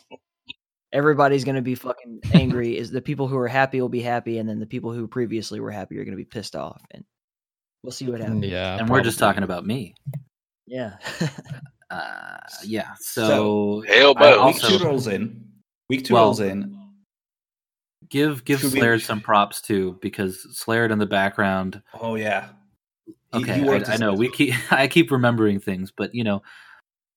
[0.94, 4.38] everybody's going to be fucking angry is the people who are happy will be happy
[4.38, 7.04] and then the people who previously were happy are going to be pissed off and
[7.84, 8.94] we'll see what happens yeah and probably.
[8.94, 9.96] we're just talking about me
[10.68, 10.98] yeah
[11.92, 12.94] Uh, yeah.
[13.00, 15.44] So, so uh, week two rolls in.
[15.90, 16.78] Week two well, rolls in.
[18.10, 19.00] Give give Should Slayer we...
[19.00, 21.82] some props too, because Slayer in the background.
[22.00, 22.50] Oh yeah.
[23.34, 26.42] Okay, I, I know we keep I keep remembering things, but you know,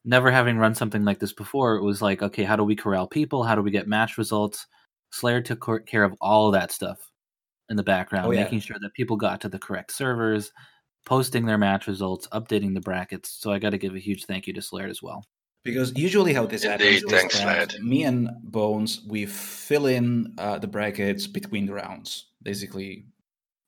[0.05, 3.07] never having run something like this before, it was like, okay, how do we corral
[3.07, 3.43] people?
[3.43, 4.67] How do we get match results?
[5.11, 6.99] Slayer took care of all of that stuff
[7.71, 8.43] in the background, oh, yeah.
[8.43, 10.53] making sure that people got to the correct servers,
[11.07, 13.37] posting their match results, updating the brackets.
[13.39, 15.25] So I got to give a huge thank you to Slayer as well.
[15.65, 20.35] Because usually how this Indeed, happens thanks, is that me and Bones we fill in
[20.37, 22.27] uh, the brackets between the rounds.
[22.43, 23.07] Basically,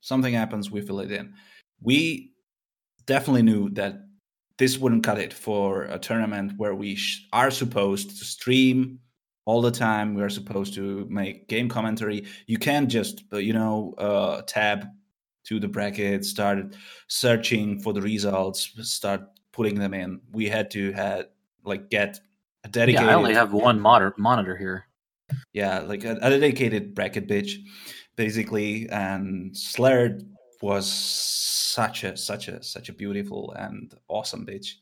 [0.02, 1.32] something happens, we fill it in.
[1.80, 2.32] We
[3.06, 4.00] definitely knew that
[4.58, 8.98] this wouldn't cut it for a tournament where we sh- are supposed to stream
[9.44, 10.14] all the time.
[10.14, 12.26] We are supposed to make game commentary.
[12.46, 14.86] You can't just, uh, you know, uh, tab
[15.44, 16.74] to the bracket, start
[17.08, 20.20] searching for the results, start putting them in.
[20.32, 21.26] We had to had
[21.64, 22.20] like get
[22.64, 23.06] a dedicated.
[23.06, 24.86] Yeah, I only have one monitor monitor here.
[25.52, 27.54] Yeah, like a, a dedicated bracket bitch,
[28.16, 28.88] basically.
[28.88, 30.18] And Slayer
[30.66, 34.74] was such a such a such a beautiful and awesome bitch.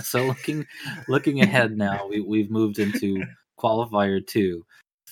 [0.02, 0.66] so looking
[1.06, 3.22] looking ahead now, we, we've moved into
[3.58, 4.66] qualifier two.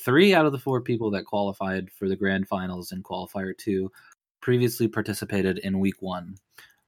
[0.05, 3.91] Three out of the four people that qualified for the grand finals in qualifier two
[4.41, 6.37] previously participated in week one.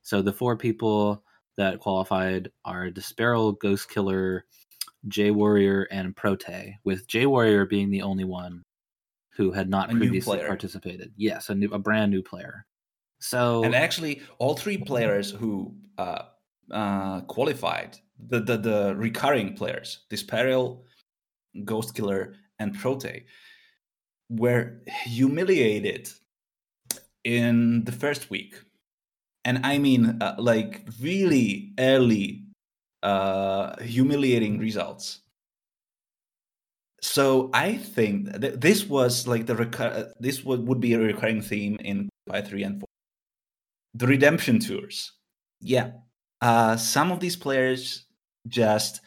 [0.02, 1.22] So the four people
[1.56, 4.44] that qualified are Disparal, Ghost Killer,
[5.06, 8.64] J Warrior, and Prote, with J Warrior being the only one
[9.38, 11.12] who had not a previously participated.
[11.16, 12.66] Yes, a new, a brand new player.
[13.20, 16.22] So and actually, all three players who uh,
[16.70, 20.82] uh, qualified, the, the the recurring players, Disparal,
[21.64, 23.24] Ghost Killer, and Prote,
[24.28, 26.10] were humiliated
[27.22, 28.56] in the first week,
[29.44, 32.44] and I mean uh, like really early,
[33.04, 35.20] uh, humiliating results
[37.00, 41.76] so I think this was like the recur- this would, would be a recurring theme
[41.80, 42.88] in by three and four.
[43.94, 45.12] The redemption tours,
[45.60, 45.92] yeah.
[46.40, 48.04] Uh, some of these players
[48.46, 49.00] just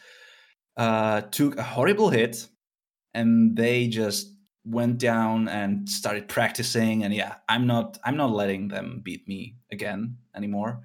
[0.76, 2.48] uh, took a horrible hit,
[3.14, 4.32] and they just
[4.64, 7.04] went down and started practicing.
[7.04, 10.80] And yeah, I'm not I'm not letting them beat me again anymore.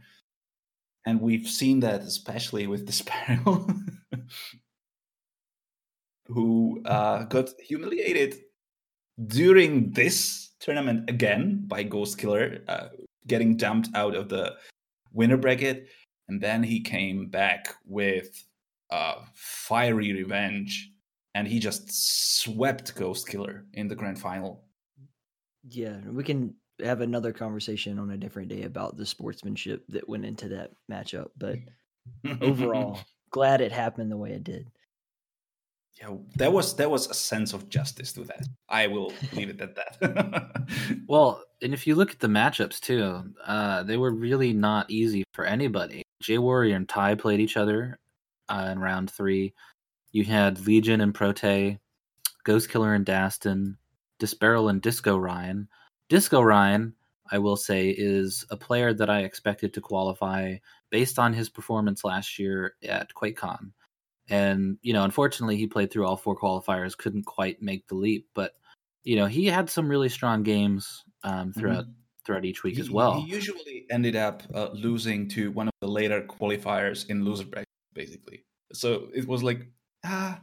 [1.05, 3.67] And we've seen that especially with the Sparrow.
[6.27, 8.35] Who uh, got humiliated
[9.27, 12.87] during this tournament again by Ghost Killer, uh,
[13.25, 14.55] getting dumped out of the
[15.13, 15.87] winner bracket.
[16.27, 18.43] And then he came back with
[18.91, 20.91] uh, fiery revenge
[21.35, 24.65] and he just swept Ghost Killer in the grand final.
[25.69, 30.25] Yeah, we can have another conversation on a different day about the sportsmanship that went
[30.25, 31.29] into that matchup.
[31.37, 31.57] But
[32.41, 32.99] overall,
[33.31, 34.69] glad it happened the way it did
[35.99, 38.47] yeah, there was there was a sense of justice to that.
[38.69, 40.67] I will leave it at that.
[41.07, 45.23] well, and if you look at the matchups too, uh, they were really not easy
[45.33, 46.03] for anybody.
[46.21, 47.99] J Warrior and ty played each other
[48.49, 49.53] uh, in round three.
[50.11, 51.79] You had Legion and Prote,
[52.43, 53.77] Ghost Killer and Daston
[54.19, 55.67] Disparal and Disco Ryan.
[56.09, 56.93] Disco Ryan,
[57.31, 60.57] I will say, is a player that I expected to qualify
[60.89, 63.71] based on his performance last year at QuakeCon
[64.29, 68.27] and you know unfortunately he played through all four qualifiers couldn't quite make the leap
[68.33, 68.53] but
[69.03, 71.91] you know he had some really strong games um, throughout mm-hmm.
[72.25, 73.21] throughout each week he, as well.
[73.21, 77.67] he usually ended up uh, losing to one of the later qualifiers in loser bracket
[77.93, 78.43] basically.
[78.73, 79.67] So it was like
[80.05, 80.39] ah.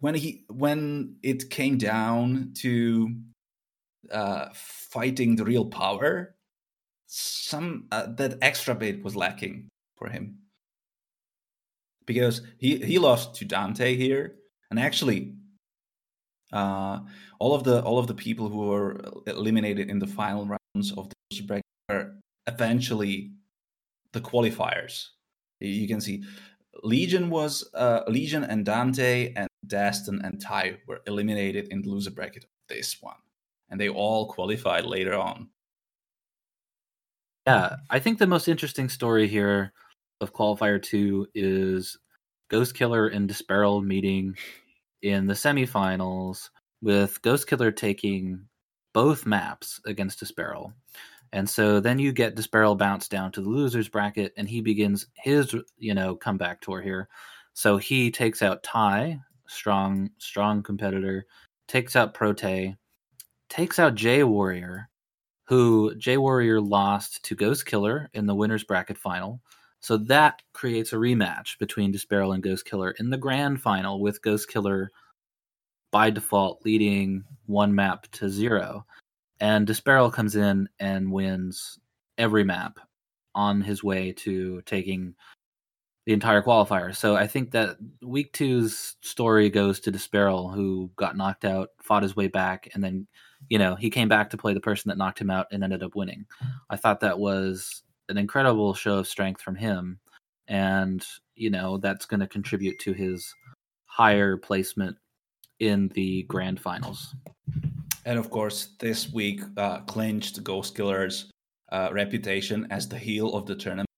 [0.00, 3.14] When he when it came down to
[4.10, 6.34] uh, fighting the real power
[7.06, 10.38] some uh, that extra bit was lacking for him
[12.06, 14.36] because he he lost to Dante here,
[14.70, 15.34] and actually,
[16.52, 17.00] uh,
[17.38, 21.10] all of the all of the people who were eliminated in the final rounds of
[21.30, 22.14] the bracket were
[22.46, 23.32] eventually
[24.12, 25.08] the qualifiers.
[25.60, 26.24] You can see
[26.82, 32.10] Legion was uh, Legion and Dante and Daston and Ty were eliminated in the loser
[32.10, 33.16] bracket of this one,
[33.70, 35.48] and they all qualified later on.
[37.46, 39.72] Yeah, I think the most interesting story here
[40.20, 41.98] of qualifier two is
[42.48, 44.36] Ghost Killer and Disparal meeting
[45.02, 46.50] in the semifinals,
[46.82, 48.46] with Ghost Killer taking
[48.92, 50.72] both maps against Disparal.
[51.32, 55.06] And so then you get Disparal bounced down to the losers bracket, and he begins
[55.14, 57.08] his, you know, comeback tour here.
[57.54, 61.26] So he takes out Ty, strong, strong competitor,
[61.66, 62.76] takes out Prote,
[63.48, 64.88] takes out J Warrior,
[65.44, 69.40] who J Warrior lost to Ghost Killer in the winners bracket final.
[69.84, 74.22] So that creates a rematch between Disparal and Ghost Killer in the grand final, with
[74.22, 74.90] Ghost Killer
[75.92, 78.86] by default leading one map to zero.
[79.40, 81.78] And Disparal comes in and wins
[82.16, 82.78] every map
[83.34, 85.16] on his way to taking
[86.06, 86.96] the entire qualifier.
[86.96, 92.04] So I think that week two's story goes to Disparal, who got knocked out, fought
[92.04, 93.06] his way back, and then,
[93.50, 95.82] you know, he came back to play the person that knocked him out and ended
[95.82, 96.24] up winning.
[96.70, 99.98] I thought that was an incredible show of strength from him.
[100.46, 103.34] And, you know, that's going to contribute to his
[103.86, 104.96] higher placement
[105.60, 107.14] in the grand finals.
[108.04, 111.30] And of course, this week uh, clinched Ghost Killer's
[111.72, 113.88] uh, reputation as the heel of the tournament.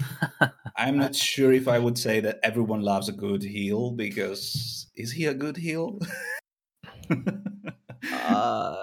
[0.76, 5.12] I'm not sure if I would say that everyone loves a good heel because is
[5.12, 5.98] he a good heel?
[8.12, 8.76] uh,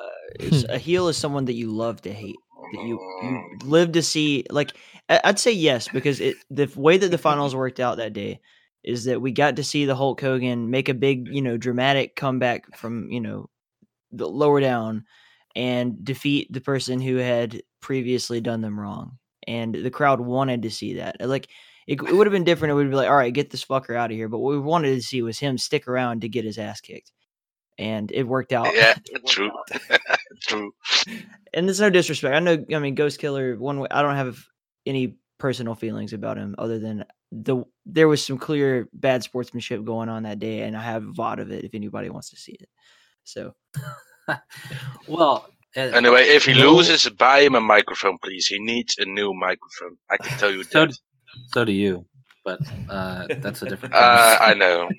[0.70, 2.36] a heel is someone that you love to hate.
[2.74, 4.46] That you you live to see.
[4.50, 4.72] Like
[5.10, 8.40] I'd say yes because it the way that the finals worked out that day
[8.84, 12.16] is that we got to see the Hulk Hogan make a big you know dramatic
[12.16, 13.50] comeback from you know
[14.12, 15.06] the lower down
[15.56, 20.72] and defeat the person who had previously done them wrong and the crowd wanted to
[20.72, 21.18] see that.
[21.20, 21.48] Like
[21.88, 22.72] it, it would have been different.
[22.72, 24.28] It would be like, all right, get this fucker out of here.
[24.28, 27.12] But what we wanted to see was him stick around to get his ass kicked,
[27.78, 28.74] and it worked out.
[28.74, 28.96] Yeah,
[29.28, 29.52] true,
[30.42, 30.72] true.
[31.54, 32.36] And there's no disrespect.
[32.36, 32.66] I know.
[32.74, 33.58] I mean, Ghost Killer.
[33.58, 34.44] One way, I don't have
[34.86, 40.10] any personal feelings about him other than the there was some clear bad sportsmanship going
[40.10, 42.54] on that day, and I have a VOD of it if anybody wants to see
[42.54, 42.70] it.
[43.24, 43.54] So,
[45.08, 46.74] well, uh, anyway, if he no.
[46.74, 48.48] loses, buy him a microphone, please.
[48.48, 49.98] He needs a new microphone.
[50.10, 50.98] I can tell you so, that.
[51.54, 52.06] So do you,
[52.44, 52.60] but
[52.90, 53.94] uh, that's a different.
[53.94, 54.90] uh, I know.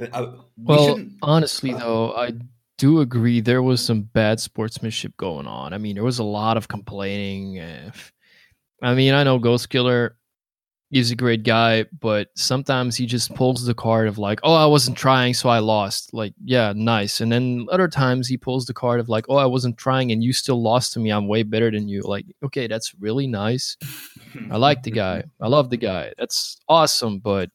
[0.12, 2.32] uh, well, honestly, though, I
[2.80, 5.74] do agree there was some bad sportsmanship going on.
[5.74, 7.60] I mean, there was a lot of complaining.
[8.82, 10.16] I mean, I know Ghost Killer
[10.90, 14.66] he's a great guy, but sometimes he just pulls the card of like, oh, I
[14.66, 16.12] wasn't trying, so I lost.
[16.12, 17.20] Like, yeah, nice.
[17.20, 20.22] And then other times he pulls the card of like, oh, I wasn't trying and
[20.22, 21.10] you still lost to me.
[21.10, 22.02] I'm way better than you.
[22.02, 23.76] Like, okay, that's really nice.
[24.50, 25.24] I like the guy.
[25.40, 26.12] I love the guy.
[26.18, 27.20] That's awesome.
[27.20, 27.50] But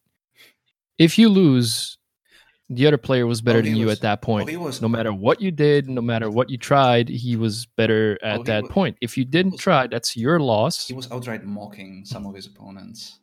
[0.98, 1.98] if you lose,
[2.68, 4.50] the other player was better oh, than you was, at that oh, point.
[4.52, 8.18] Oh, was, no matter what you did, no matter what you tried, he was better
[8.22, 8.96] at oh, that was, point.
[9.00, 10.88] If you didn't try, that's your loss.
[10.88, 13.20] He was outright mocking some of his opponents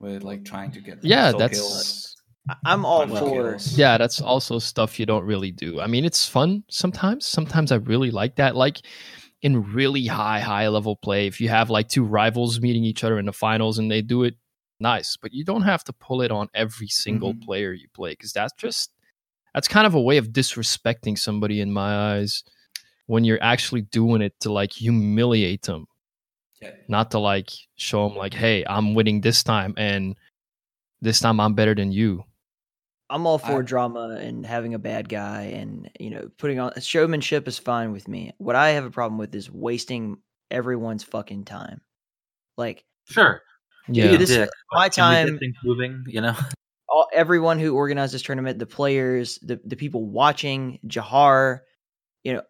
[0.00, 2.16] with like trying to get yeah that's kills.
[2.64, 6.64] i'm all for yeah that's also stuff you don't really do i mean it's fun
[6.70, 8.80] sometimes sometimes i really like that like
[9.42, 13.18] in really high high level play if you have like two rivals meeting each other
[13.18, 14.34] in the finals and they do it
[14.80, 17.44] nice but you don't have to pull it on every single mm-hmm.
[17.44, 18.92] player you play because that's just
[19.54, 22.42] that's kind of a way of disrespecting somebody in my eyes
[23.06, 25.86] when you're actually doing it to like humiliate them
[26.60, 26.72] yeah.
[26.88, 30.16] Not to like show them like, hey, I'm winning this time and
[31.00, 32.24] this time I'm better than you.
[33.08, 36.72] I'm all for I, drama and having a bad guy and you know putting on
[36.80, 38.32] showmanship is fine with me.
[38.38, 40.18] What I have a problem with is wasting
[40.50, 41.80] everyone's fucking time.
[42.56, 43.42] Like sure,
[43.90, 45.38] yeah, this is my time.
[45.64, 46.36] Moving, you know,
[46.88, 51.60] all, everyone who organized this tournament, the players, the the people watching, Jahar,
[52.24, 52.42] you know,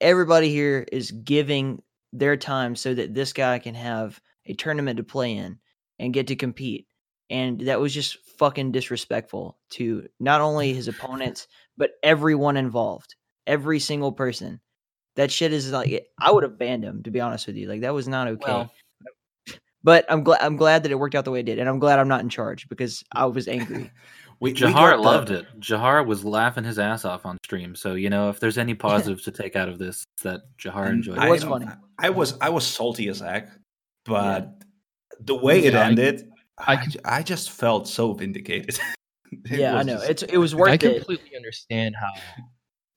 [0.00, 1.82] everybody here is giving
[2.12, 5.58] their time so that this guy can have a tournament to play in
[5.98, 6.86] and get to compete.
[7.28, 13.14] And that was just fucking disrespectful to not only his opponents, but everyone involved.
[13.46, 14.60] Every single person.
[15.16, 17.68] That shit is like I would have banned him, to be honest with you.
[17.68, 18.52] Like that was not okay.
[18.52, 18.72] Well,
[19.82, 21.58] but I'm glad I'm glad that it worked out the way it did.
[21.58, 23.90] And I'm glad I'm not in charge because I was angry.
[24.40, 25.44] We, Jahar we loved it.
[25.60, 27.74] Jahar was laughing his ass off on stream.
[27.74, 31.22] So you know, if there's any positives to take out of this, that Jahar enjoyed.
[31.22, 31.66] It was funny.
[31.98, 33.50] I was I was salty as heck,
[34.06, 34.66] but yeah.
[35.20, 36.86] the way it ended, I, I,
[37.18, 38.80] I just felt so vindicated.
[39.50, 39.96] yeah, I know.
[39.96, 40.84] Just, it's it was worth I it.
[40.84, 42.12] I completely understand how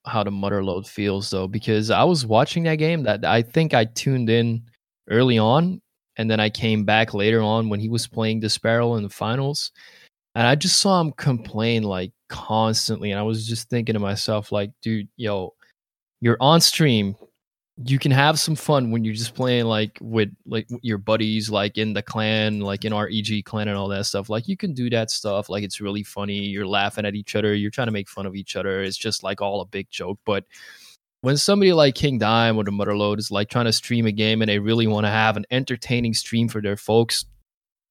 [0.05, 3.03] how the Motherlode feels though, because I was watching that game.
[3.03, 4.63] That I think I tuned in
[5.09, 5.81] early on,
[6.17, 9.71] and then I came back later on when he was playing Disparal in the finals
[10.35, 14.51] and I just saw him complain like constantly, and I was just thinking to myself,
[14.51, 15.53] like, dude, yo,
[16.21, 17.15] you're on stream.
[17.85, 21.77] You can have some fun when you're just playing like with like your buddies, like
[21.77, 24.29] in the clan, like in our EG clan and all that stuff.
[24.29, 25.49] Like you can do that stuff.
[25.49, 26.39] Like it's really funny.
[26.39, 27.55] You're laughing at each other.
[27.55, 28.83] You're trying to make fun of each other.
[28.83, 30.19] It's just like all a big joke.
[30.23, 30.45] But
[31.23, 34.41] when somebody like King Dime or the Motherlode is like trying to stream a game
[34.41, 37.23] and they really want to have an entertaining stream for their folks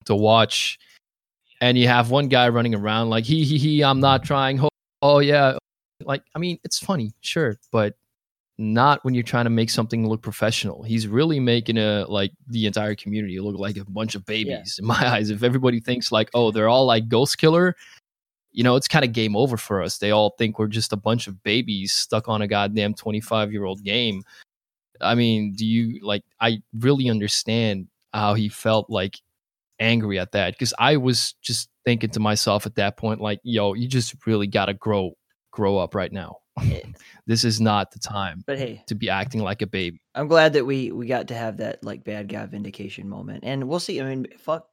[0.04, 0.78] to watch,
[1.58, 4.60] and you have one guy running around like he he he I'm not trying.
[4.60, 4.68] Oh,
[5.00, 5.56] oh yeah,
[6.04, 7.94] like I mean it's funny, sure, but
[8.58, 10.82] not when you're trying to make something look professional.
[10.82, 14.82] He's really making a like the entire community look like a bunch of babies yeah.
[14.82, 15.30] in my eyes.
[15.30, 17.76] If everybody thinks like, oh, they're all like Ghost Killer,
[18.53, 19.98] you know, it's kind of game over for us.
[19.98, 23.64] They all think we're just a bunch of babies stuck on a goddamn 25 year
[23.64, 24.22] old game.
[25.00, 29.18] I mean, do you like, I really understand how he felt like
[29.80, 33.74] angry at that because I was just thinking to myself at that point, like, yo,
[33.74, 35.16] you just really got to grow,
[35.50, 36.38] grow up right now.
[37.26, 40.53] this is not the time but hey to be acting like a baby i'm glad
[40.53, 43.98] that we we got to have that like bad guy vindication moment and we'll see
[44.03, 44.66] i mean fuck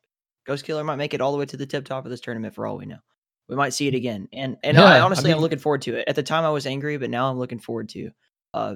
[0.46, 2.54] ghost killer might make it all the way to the tip top of this tournament
[2.54, 3.00] for all we know
[3.50, 5.96] we might see it again and and yeah, I, honestly I am looking forward to
[5.96, 8.12] it at the time i was angry but now i'm looking forward to
[8.54, 8.76] uh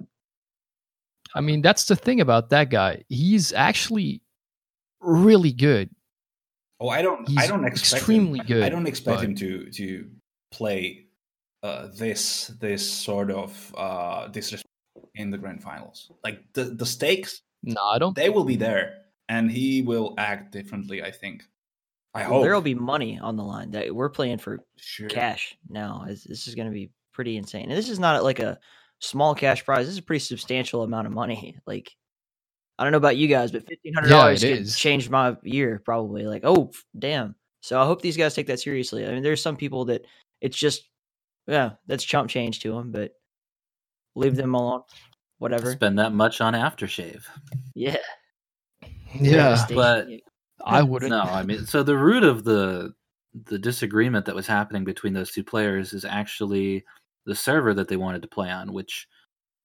[1.36, 4.22] i mean that's the thing about that guy he's actually
[5.00, 5.90] really good
[6.80, 9.26] oh i don't he's i don't expect extremely him, good i don't expect but...
[9.26, 10.10] him to to
[10.52, 11.06] play
[11.64, 14.68] uh, this this sort of uh, disrespect
[15.16, 16.12] in the grand finals.
[16.24, 18.16] Like the the stakes, no, I don't.
[18.16, 21.02] They will be there, and he will act differently.
[21.02, 21.44] I think.
[22.14, 23.72] I hope there will be money on the line.
[23.72, 25.10] That we're playing for sure.
[25.10, 26.06] cash now.
[26.08, 28.60] This is going to be pretty insane, and this is not like a
[29.00, 29.86] small cash prize.
[29.86, 31.58] This is a pretty substantial amount of money.
[31.68, 31.96] Like.
[32.80, 36.26] I don't know about you guys, but fifteen hundred dollars yeah, changed my year probably.
[36.26, 37.36] Like, oh damn!
[37.62, 39.06] So I hope these guys take that seriously.
[39.06, 40.04] I mean, there's some people that
[40.42, 40.90] it's just
[41.48, 43.12] yeah, that's chump change to them, but
[44.16, 44.82] leave them alone.
[45.40, 45.72] Whatever.
[45.72, 47.24] Spend that much on aftershave.
[47.76, 47.98] Yeah.
[49.16, 50.08] Yeah, but
[50.64, 51.12] I wouldn't.
[51.12, 52.94] No, I mean, so the root of the
[53.34, 56.86] the disagreement that was happening between those two players is actually
[57.26, 59.08] the server that they wanted to play on, which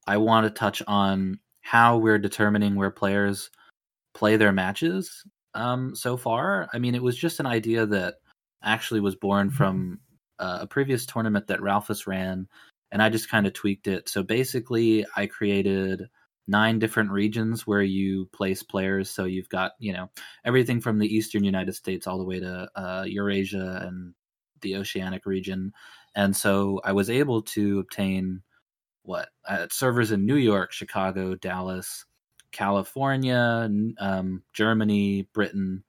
[0.06, 3.50] I want to touch on how we're determining where players
[4.14, 5.22] play their matches
[5.54, 6.68] um, so far.
[6.72, 8.16] I mean, it was just an idea that
[8.62, 10.00] actually was born from
[10.38, 12.48] uh, a previous tournament that Ralphus ran,
[12.90, 14.08] and I just kind of tweaked it.
[14.08, 16.08] So basically, I created
[16.48, 19.10] nine different regions where you place players.
[19.10, 20.10] So you've got you know
[20.44, 24.14] everything from the eastern United States all the way to uh, Eurasia and
[24.62, 25.72] the Oceanic region,
[26.16, 28.42] and so I was able to obtain
[29.02, 32.04] what uh, servers in New York, Chicago, Dallas,
[32.52, 35.84] California, um, Germany, Britain.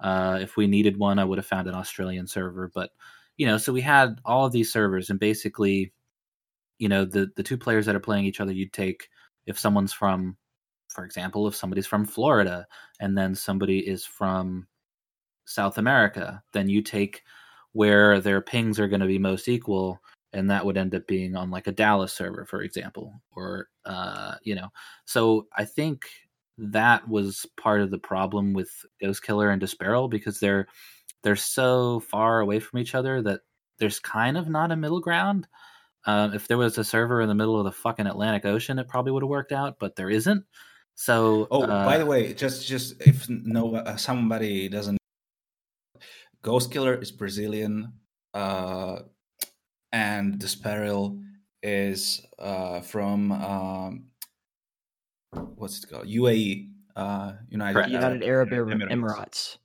[0.00, 2.90] Uh, if we needed one, I would have found an Australian server, but
[3.36, 5.92] you know, so we had all of these servers, and basically,
[6.78, 9.08] you know, the the two players that are playing each other, you'd take
[9.46, 10.36] if someone's from,
[10.88, 12.66] for example, if somebody's from Florida
[13.00, 14.66] and then somebody is from
[15.44, 17.22] South America, then you take
[17.72, 20.00] where their pings are going to be most equal,
[20.32, 24.36] and that would end up being on like a Dallas server, for example, or uh,
[24.42, 24.68] you know.
[25.04, 26.06] So I think
[26.56, 28.70] that was part of the problem with
[29.00, 30.68] Ghost Killer and Disparal because they're
[31.22, 33.40] they're so far away from each other that
[33.78, 35.48] there's kind of not a middle ground.
[36.06, 38.88] Um, if there was a server in the middle of the fucking Atlantic Ocean, it
[38.88, 40.44] probably would have worked out, but there isn't.
[40.96, 44.98] So, oh, uh, by the way, just just if no uh, somebody doesn't,
[46.42, 47.92] Ghost Killer is Brazilian,
[48.32, 49.00] uh,
[49.92, 51.20] and Disparal
[51.62, 54.04] is uh, from um,
[55.56, 56.06] what's it called?
[56.06, 58.90] UAE, uh, United United Arab Emirates.
[58.90, 59.56] Emirates.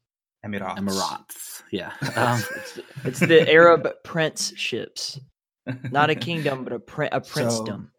[0.45, 0.77] Emirates.
[0.77, 1.61] Emirates.
[1.71, 1.91] Yeah.
[2.15, 5.19] Um, it's, it's, the Arab prince ships.
[5.91, 7.89] Not a kingdom, but a, pri- a princedom.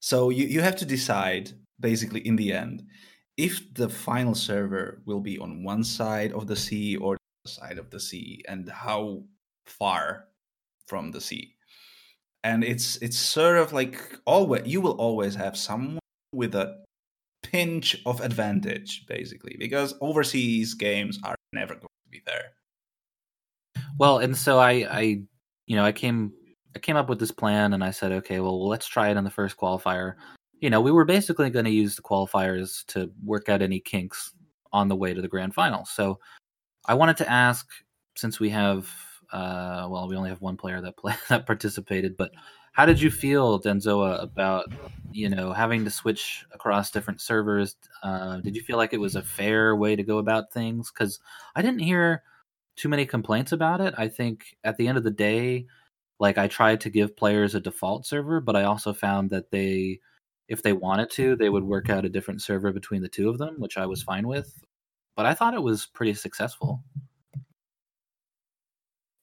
[0.00, 2.84] So, so you, you have to decide, basically, in the end,
[3.36, 7.78] if the final server will be on one side of the sea or the side
[7.78, 9.22] of the sea, and how
[9.66, 10.26] far
[10.86, 11.56] from the sea.
[12.42, 15.98] And it's it's sort of like always you will always have someone
[16.32, 16.84] with a
[17.42, 22.52] pinch of advantage, basically, because overseas games are never going to be there.
[23.98, 25.00] Well, and so I, I,
[25.66, 26.32] you know, I came,
[26.74, 29.24] I came up with this plan, and I said, okay, well, let's try it in
[29.24, 30.14] the first qualifier.
[30.60, 34.32] You know, we were basically going to use the qualifiers to work out any kinks
[34.72, 35.84] on the way to the grand final.
[35.84, 36.18] So,
[36.86, 37.68] I wanted to ask,
[38.16, 38.90] since we have,
[39.32, 42.32] uh, well, we only have one player that play that participated, but
[42.74, 44.66] how did you feel, Denzoa, about
[45.12, 47.76] you know having to switch across different servers?
[48.02, 50.90] Uh, did you feel like it was a fair way to go about things?
[50.90, 51.20] Because
[51.54, 52.24] I didn't hear
[52.74, 53.94] too many complaints about it.
[53.96, 55.66] I think at the end of the day,
[56.20, 60.00] like I tried to give players a default server, but I also found that they,
[60.48, 63.38] if they wanted to, they would work out a different server between the two of
[63.38, 64.62] them, which I was fine with.
[65.16, 66.82] But I thought it was pretty successful.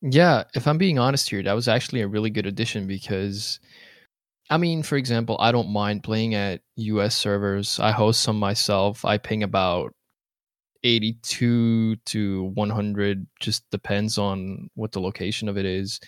[0.02, 3.60] Yeah, if I'm being honest here, that was actually a really good addition because
[4.50, 7.80] I mean, for example, I don't mind playing at US servers.
[7.80, 9.06] I host some myself.
[9.06, 9.94] I ping about
[10.84, 16.00] 82 to 100 just depends on what the location of it is.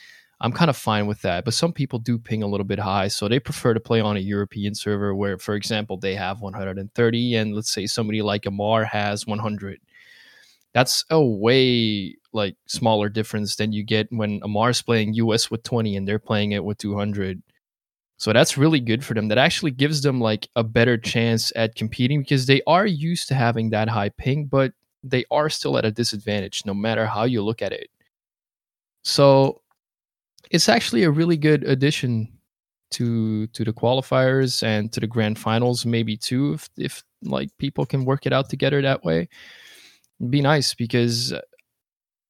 [0.43, 1.45] I'm kind of fine with that.
[1.45, 4.17] But some people do ping a little bit high, so they prefer to play on
[4.17, 8.83] a European server where, for example, they have 130, and let's say somebody like Amar
[8.83, 9.79] has 100.
[10.73, 15.95] That's a way like smaller difference than you get when Amar's playing US with 20
[15.95, 17.41] and they're playing it with 200.
[18.17, 19.27] So that's really good for them.
[19.29, 23.35] That actually gives them like a better chance at competing because they are used to
[23.35, 24.73] having that high ping, but
[25.03, 27.89] they are still at a disadvantage no matter how you look at it.
[29.03, 29.62] So
[30.53, 32.29] it's actually a really good addition
[32.91, 37.85] to to the qualifiers and to the grand finals maybe too if if like people
[37.85, 39.27] can work it out together that way.
[40.19, 41.33] It'd be nice because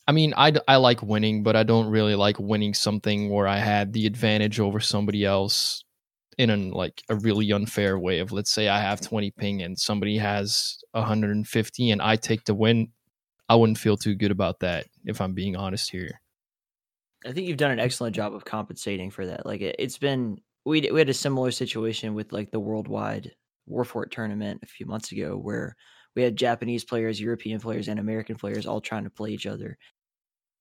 [0.08, 3.58] I mean I I like winning but I don't really like winning something where I
[3.58, 5.84] had the advantage over somebody else
[6.38, 9.78] in an like a really unfair way of let's say I have 20 ping and
[9.78, 12.90] somebody has 150 and I take the win
[13.50, 16.22] I wouldn't feel too good about that if I'm being honest here
[17.26, 19.46] I think you've done an excellent job of compensating for that.
[19.46, 23.32] Like it, has been we we had a similar situation with like the worldwide
[23.70, 25.76] Warfort tournament a few months ago where
[26.16, 29.78] we had Japanese players, European players, and American players all trying to play each other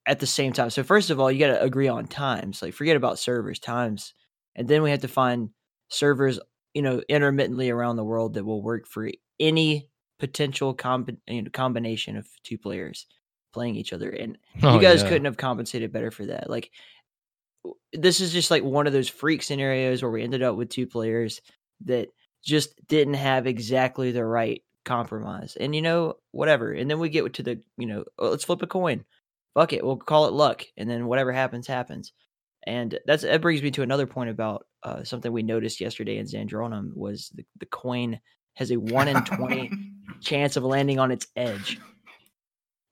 [0.07, 0.71] at the same time.
[0.71, 2.63] So first of all, you got to agree on times.
[2.63, 4.15] Like forget about servers, times,
[4.55, 5.51] and then we had to find
[5.89, 6.39] servers,
[6.75, 9.89] you know, intermittently around the world that will work for any
[10.19, 11.19] potential comb-
[11.53, 13.07] combination of two players
[13.53, 15.09] playing each other and oh, you guys yeah.
[15.09, 16.71] couldn't have compensated better for that like
[17.93, 20.87] this is just like one of those freak scenarios where we ended up with two
[20.87, 21.41] players
[21.85, 22.09] that
[22.43, 27.33] just didn't have exactly the right compromise and you know whatever and then we get
[27.33, 29.05] to the you know oh, let's flip a coin
[29.55, 32.13] fuck it we'll call it luck and then whatever happens happens
[32.67, 36.27] and that's that brings me to another point about uh, something we noticed yesterday in
[36.27, 38.19] Zandronum was the, the coin
[38.55, 39.71] has a 1 in 20
[40.21, 41.79] chance of landing on its edge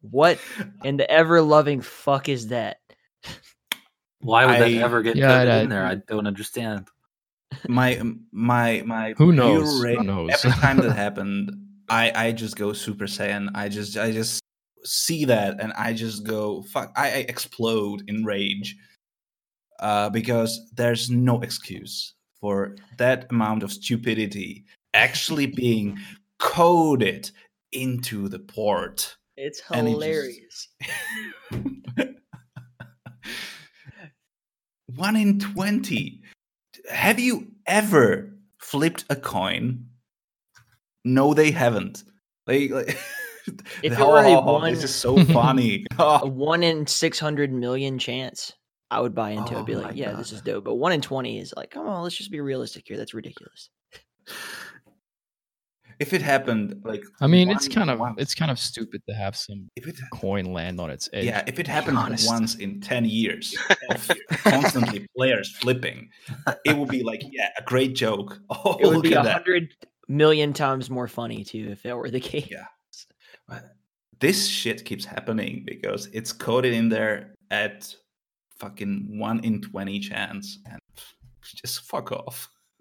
[0.03, 0.38] what
[0.84, 2.78] in the ever loving fuck is that?
[4.20, 5.84] Why would I, that ever get yeah, put I, in there?
[5.84, 6.88] I don't understand.
[7.68, 8.01] My
[8.32, 9.82] my my who knows?
[9.82, 10.30] Rate, who knows?
[10.32, 11.51] every time that happened,
[11.88, 13.48] I I just go Super Saiyan.
[13.55, 14.40] I just I just
[14.84, 16.92] see that and I just go fuck.
[16.96, 18.76] I, I explode in rage
[19.80, 25.98] uh, because there's no excuse for that amount of stupidity actually being
[26.38, 27.30] coded
[27.72, 30.68] into the port it's hilarious.
[30.82, 32.09] Just...
[34.97, 36.20] One in 20.
[36.91, 39.86] Have you ever flipped a coin?
[41.05, 42.05] No, they haven't.
[42.47, 42.88] They, like,
[43.82, 45.86] if it were a one, this is so funny.
[45.99, 46.20] Oh.
[46.22, 48.53] a one in 600 million chance,
[48.91, 49.66] I would buy into oh, it.
[49.66, 50.20] Be like, yeah, God.
[50.20, 50.64] this is dope.
[50.64, 52.99] But one in 20 is like, come on, let's just be realistic here.
[52.99, 53.70] That's ridiculous
[56.01, 59.03] if it happened like i mean one, it's kind of once, it's kind of stupid
[59.07, 61.26] to have some if it, coin land on its edge.
[61.26, 63.55] yeah if it happened once in 10 years
[63.90, 64.11] of
[64.44, 66.09] constantly players flipping
[66.64, 68.40] it would be like yeah a great joke.
[68.51, 69.74] Oh, it would be a hundred
[70.09, 72.48] million times more funny too if that were the case.
[72.51, 72.66] Yeah.
[74.18, 77.94] This shit keeps happening because it's coded in there at
[78.59, 80.80] fucking 1 in 20 chance and
[81.42, 82.51] just fuck off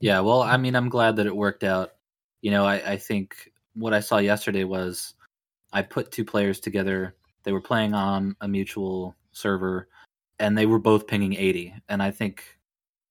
[0.00, 1.92] Yeah, well, I mean, I'm glad that it worked out.
[2.40, 5.14] You know, I, I think what I saw yesterday was
[5.72, 7.16] I put two players together.
[7.42, 9.88] They were playing on a mutual server,
[10.38, 11.74] and they were both pinging 80.
[11.88, 12.58] And I think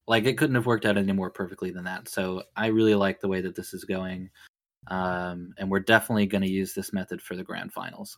[0.08, 2.08] like it couldn't have worked out any more perfectly than that.
[2.08, 4.30] So I really like the way that this is going,
[4.88, 8.18] um, and we're definitely going to use this method for the grand finals.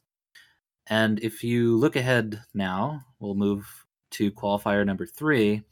[0.88, 3.68] And if you look ahead now, we'll move
[4.12, 5.64] to qualifier number three.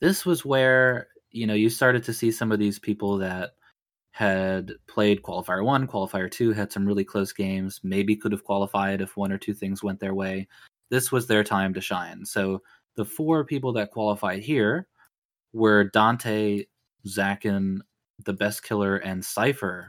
[0.00, 3.50] This was where you know, you started to see some of these people that
[4.12, 9.00] had played qualifier one, qualifier two, had some really close games, maybe could have qualified
[9.00, 10.48] if one or two things went their way.
[10.90, 12.24] This was their time to shine.
[12.24, 12.62] So
[12.96, 14.88] the four people that qualified here
[15.52, 16.64] were Dante,
[17.06, 17.78] Zakin,
[18.24, 19.88] the best killer, and Cypher.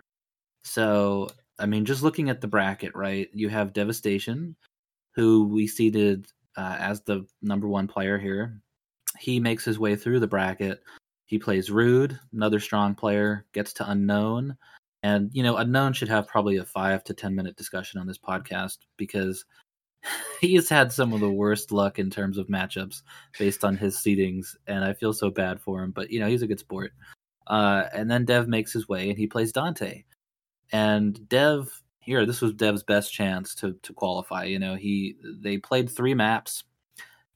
[0.64, 1.30] So,
[1.60, 3.28] I mean, just looking at the bracket, right?
[3.34, 4.56] You have Devastation,
[5.16, 8.62] who we seeded uh, as the number one player here.
[9.20, 10.82] He makes his way through the bracket
[11.32, 14.58] he plays Rude, another strong player, gets to Unknown.
[15.02, 18.18] And, you know, Unknown should have probably a five to 10 minute discussion on this
[18.18, 19.46] podcast because
[20.42, 23.04] he's had some of the worst luck in terms of matchups
[23.40, 24.58] based on his seedings.
[24.68, 26.92] And I feel so bad for him, but, you know, he's a good sport.
[27.48, 30.04] Uh, and then Dev makes his way and he plays Dante.
[30.74, 34.44] And Dev, here, this was Dev's best chance to, to qualify.
[34.44, 36.66] You know, he they played three maps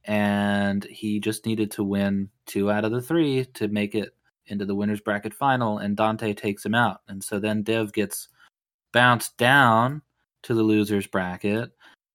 [0.06, 4.16] and he just needed to win two out of the three to make it
[4.47, 8.28] into the winners bracket final and dante takes him out and so then dev gets
[8.93, 10.01] bounced down
[10.43, 11.72] to the losers bracket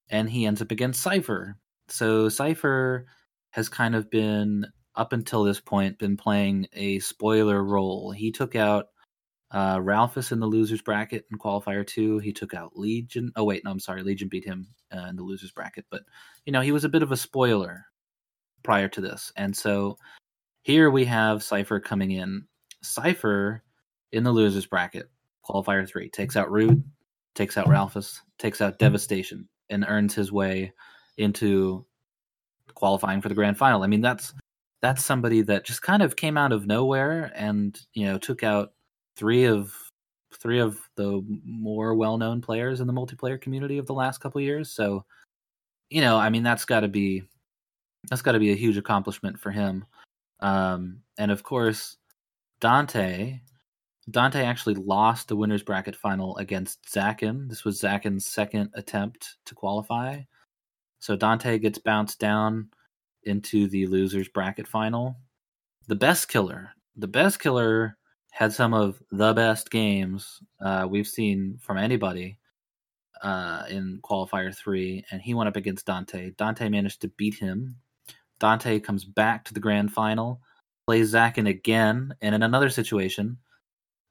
[0.08, 1.56] and he ends up against cypher
[1.90, 3.06] so Cypher
[3.50, 8.12] has kind of been up until this point been playing a spoiler role.
[8.12, 8.86] He took out
[9.52, 12.18] uh, Ralphus in the losers bracket in qualifier two.
[12.18, 13.32] He took out Legion.
[13.36, 14.02] Oh wait, no, I'm sorry.
[14.02, 16.02] Legion beat him uh, in the losers bracket, but
[16.46, 17.86] you know he was a bit of a spoiler
[18.62, 19.96] prior to this, and so
[20.62, 22.44] here we have Cypher coming in.
[22.82, 23.62] Cypher
[24.12, 25.10] in the losers bracket,
[25.48, 26.82] qualifier three, takes out Rude,
[27.34, 30.72] takes out Ralphus, takes out Devastation, and earns his way
[31.16, 31.84] into
[32.74, 33.82] qualifying for the grand final.
[33.82, 34.32] I mean, that's
[34.80, 38.72] that's somebody that just kind of came out of nowhere and you know took out
[39.20, 39.76] three of
[40.32, 44.70] three of the more well-known players in the multiplayer community of the last couple years.
[44.70, 45.04] So,
[45.90, 47.22] you know, I mean, that's got to be
[48.08, 49.84] that's got to be a huge accomplishment for him.
[50.40, 51.98] Um, and of course,
[52.60, 53.40] Dante.
[54.10, 57.48] Dante actually lost the winners bracket final against Zakin.
[57.48, 60.22] This was Zakin's second attempt to qualify.
[60.98, 62.70] So Dante gets bounced down
[63.24, 65.16] into the losers bracket final.
[65.86, 67.98] The best killer, the best killer
[68.30, 72.38] had some of the best games uh, we've seen from anybody
[73.22, 76.30] uh, in qualifier three, and he went up against Dante.
[76.38, 77.76] Dante managed to beat him.
[78.38, 80.40] Dante comes back to the grand final,
[80.86, 83.36] plays Zakin again, and in another situation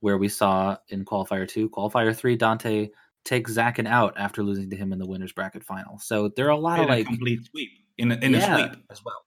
[0.02, 2.90] where we saw in qualifier two, qualifier three, Dante
[3.26, 5.98] takes Zakin out after losing to him in the winners bracket final.
[6.00, 8.60] So there are a lot in of like complete sweep in a, in yeah, a
[8.60, 9.26] sweep as well.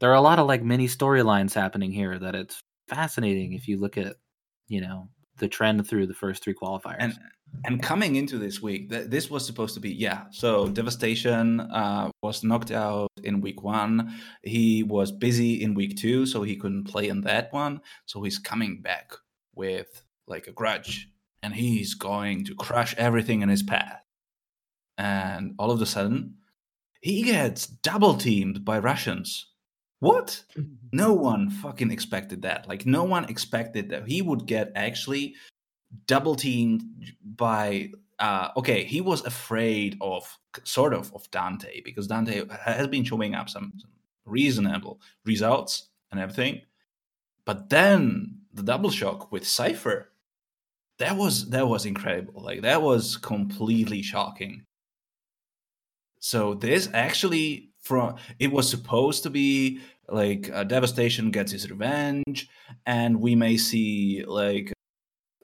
[0.00, 3.78] There are a lot of like mini storylines happening here that it's fascinating if you
[3.78, 4.16] look at
[4.68, 5.08] you know
[5.38, 6.96] the trend through the first three qualifiers.
[6.98, 7.14] And
[7.64, 10.24] and coming into this week, th- this was supposed to be yeah.
[10.30, 14.14] So devastation uh, was knocked out in week one.
[14.42, 17.80] He was busy in week two, so he couldn't play in that one.
[18.06, 19.12] So he's coming back
[19.54, 21.08] with like a grudge,
[21.42, 24.02] and he's going to crush everything in his path.
[24.98, 26.36] And all of a sudden,
[27.00, 29.46] he gets double teamed by Russians.
[30.00, 30.44] What?
[30.92, 32.68] No one fucking expected that.
[32.68, 35.34] Like, no one expected that he would get actually
[36.06, 36.82] double teamed
[37.24, 37.90] by.
[38.18, 43.34] Uh, okay, he was afraid of sort of of Dante because Dante has been showing
[43.34, 43.90] up some, some
[44.24, 46.62] reasonable results and everything.
[47.44, 50.12] But then the double shock with Cypher,
[50.98, 52.42] that was that was incredible.
[52.42, 54.64] Like that was completely shocking.
[56.20, 62.48] So this actually from it was supposed to be like uh, devastation gets his revenge
[62.86, 64.72] and we may see like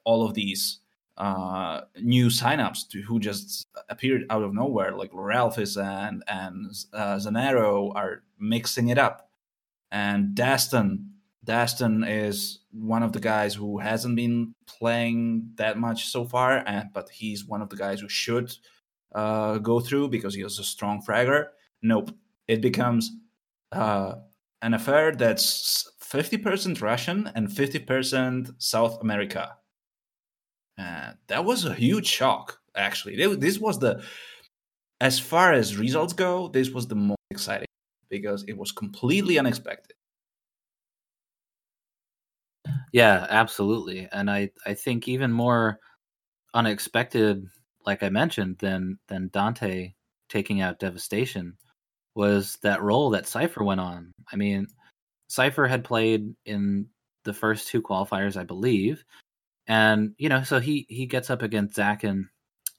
[0.05, 0.81] all of these
[1.17, 7.17] uh, new signups to, who just appeared out of nowhere like Ralphus and and uh,
[7.17, 9.29] Zanero are mixing it up
[9.93, 11.11] and Daston
[11.45, 16.89] Daston is one of the guys who hasn't been playing that much so far and
[16.95, 18.51] but he's one of the guys who should
[19.15, 21.47] uh, go through because he a strong fragger.
[21.83, 22.13] Nope.
[22.51, 23.13] It becomes
[23.73, 24.15] uh,
[24.63, 29.57] an affair that's 50% Russian and 50% South America.
[30.79, 33.17] Uh, that was a huge shock, actually.
[33.37, 34.03] This was the,
[35.01, 37.69] as far as results go, this was the most exciting
[38.09, 39.95] because it was completely unexpected.
[42.93, 44.09] Yeah, absolutely.
[44.11, 45.79] And I, I think even more
[46.55, 47.47] unexpected
[47.87, 49.95] like I mentioned, than than Dante
[50.29, 51.57] taking out Devastation
[52.21, 54.13] was that role that Cypher went on.
[54.31, 54.67] I mean,
[55.29, 56.87] Cypher had played in
[57.25, 59.03] the first two qualifiers, I believe,
[59.67, 62.25] and you know, so he he gets up against Zakin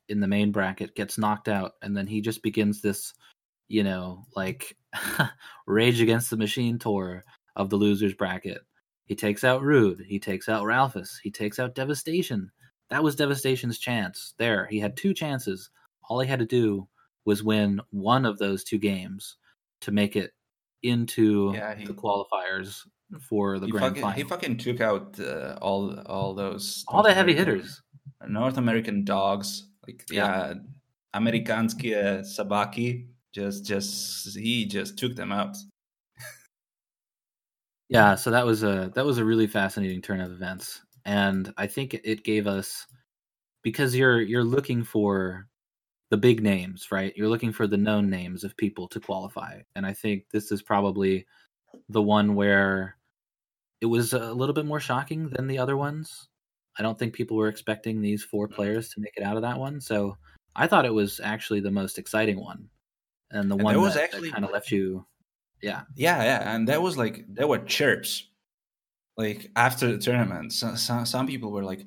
[0.09, 3.15] in the main bracket, gets knocked out, and then he just begins this,
[3.67, 4.77] you know, like
[5.65, 7.23] Rage Against the Machine tour
[7.55, 8.61] of the losers bracket.
[9.05, 12.51] He takes out Rude, he takes out Ralphus, he takes out Devastation,
[12.91, 14.35] that was Devastation's chance.
[14.37, 15.71] There, he had two chances.
[16.07, 16.87] All he had to do
[17.25, 19.37] was win one of those two games
[19.81, 20.31] to make it
[20.83, 22.81] into yeah, he, the qualifiers
[23.19, 24.17] for the grand fucking, final.
[24.17, 27.81] He fucking took out uh, all all those all the heavy hitters,
[28.27, 30.53] North American dogs like yeah, yeah
[31.15, 33.07] Amerikanskie Sabaki.
[33.33, 35.55] Just just he just took them out.
[37.89, 41.67] yeah, so that was a that was a really fascinating turn of events and I
[41.67, 42.85] think it gave us
[43.63, 45.47] because you're you're looking for
[46.11, 47.13] the big names, right?
[47.15, 50.61] You're looking for the known names of people to qualify, and I think this is
[50.61, 51.25] probably
[51.89, 52.97] the one where
[53.79, 56.27] it was a little bit more shocking than the other ones.
[56.77, 58.53] I don't think people were expecting these four mm.
[58.53, 60.17] players to make it out of that one, so
[60.55, 62.69] I thought it was actually the most exciting one,
[63.31, 65.05] and the and one was that, actually kind of left you,
[65.61, 68.27] yeah, yeah, yeah, and that was like there were chirps
[69.17, 71.85] like after the tournament, so, so, some people were like,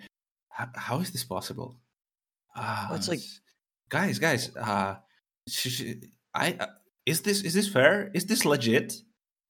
[0.51, 1.77] "How is this possible?"
[2.57, 3.21] Uh, it's like,
[3.95, 4.97] guys, guys, uh,
[6.35, 6.67] I uh,
[7.07, 8.11] is this is this fair?
[8.13, 8.93] Is this legit?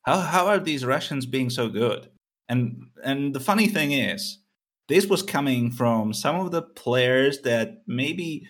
[0.03, 2.11] How how are these Russians being so good?
[2.51, 4.41] And and the funny thing is,
[4.89, 8.47] this was coming from some of the players that maybe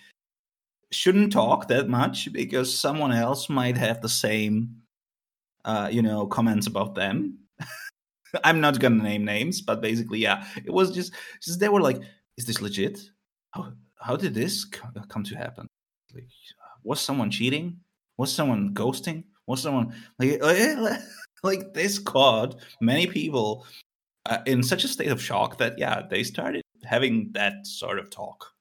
[0.91, 4.83] shouldn't talk that much because someone else might have the same
[5.65, 7.39] uh, you know comments about them
[8.45, 12.01] i'm not gonna name names but basically yeah it was just just they were like
[12.37, 13.01] is this legit
[13.51, 15.67] how, how did this come to happen
[16.15, 16.29] like
[16.83, 17.81] was someone cheating?
[18.17, 19.25] Was someone ghosting?
[19.47, 20.41] Was someone like
[21.43, 23.67] like this caught many people
[24.27, 28.11] uh, in such a state of shock that yeah they started having that sort of
[28.11, 28.55] talk.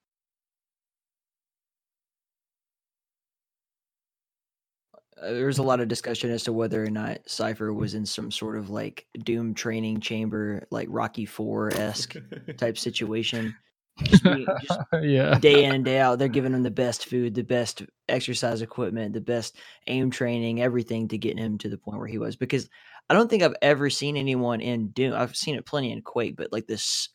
[5.22, 8.06] Uh, there was a lot of discussion as to whether or not Cypher was in
[8.06, 12.16] some sort of like Doom training chamber, like Rocky Four esque
[12.58, 13.56] type situation.
[14.02, 15.38] Just, just yeah.
[15.39, 19.14] Day in and day out, they're giving him the best food, the best exercise equipment,
[19.14, 22.36] the best aim training, everything to get him to the point where he was.
[22.36, 22.70] Because
[23.10, 25.14] I don't think I've ever seen anyone in Doom.
[25.14, 27.10] I've seen it plenty in Quake, but like this,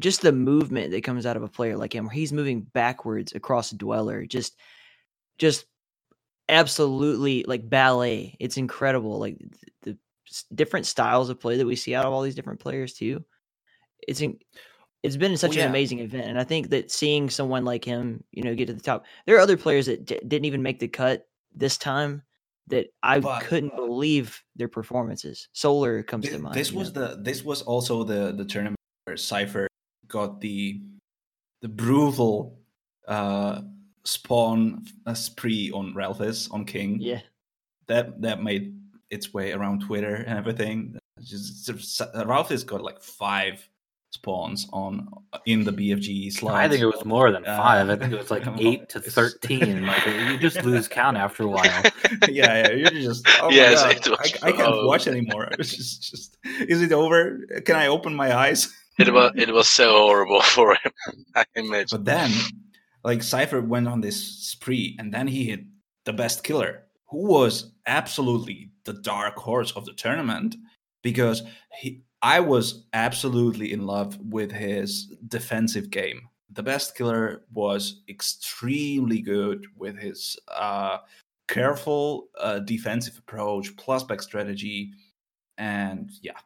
[0.00, 3.32] just the movement that comes out of a player like him, where he's moving backwards
[3.34, 4.56] across a dweller, just,
[5.38, 5.66] just
[6.48, 8.36] absolutely like ballet.
[8.40, 9.18] It's incredible.
[9.18, 9.38] Like
[9.82, 9.98] the,
[10.30, 13.24] the different styles of play that we see out of all these different players too.
[14.06, 14.38] It's in,
[15.02, 15.64] it's been such well, yeah.
[15.64, 18.72] an amazing event, and I think that seeing someone like him, you know, get to
[18.72, 19.04] the top.
[19.26, 22.22] There are other players that d- didn't even make the cut this time
[22.68, 25.48] that I but, couldn't believe their performances.
[25.52, 26.54] Solar comes this, to mind.
[26.54, 27.08] This was know?
[27.08, 29.68] the this was also the the tournament where Cypher
[30.08, 30.80] got the
[31.62, 32.58] the brutal
[33.06, 33.62] uh
[34.04, 36.98] spawn a spree on Ralphus on King.
[37.00, 37.20] Yeah,
[37.86, 38.74] that that made
[39.10, 40.98] its way around Twitter and everything.
[41.22, 43.66] Just, just Ralphus got like five
[44.16, 45.08] spawns on
[45.44, 46.54] in the BFG slot.
[46.54, 47.88] I think it was more than five.
[47.88, 49.86] Uh, I think it was like eight to thirteen.
[49.86, 51.82] like you just lose count after a while.
[52.28, 53.26] yeah, yeah, you're just.
[53.40, 55.48] Oh yes, I, I, can't watch anymore.
[55.58, 57.38] It's just, just, is it over?
[57.64, 58.74] Can I open my eyes?
[58.98, 60.92] it was it was so horrible for him.
[61.34, 61.98] I imagine.
[61.98, 62.30] But then
[63.04, 64.18] like Cypher went on this
[64.50, 65.60] spree and then he hit
[66.04, 70.56] the best killer, who was absolutely the dark horse of the tournament
[71.02, 71.42] because
[71.78, 76.28] he I was absolutely in love with his defensive game.
[76.50, 80.98] The best killer was extremely good with his uh,
[81.46, 84.90] careful uh, defensive approach, plus back strategy,
[85.56, 86.40] and yeah,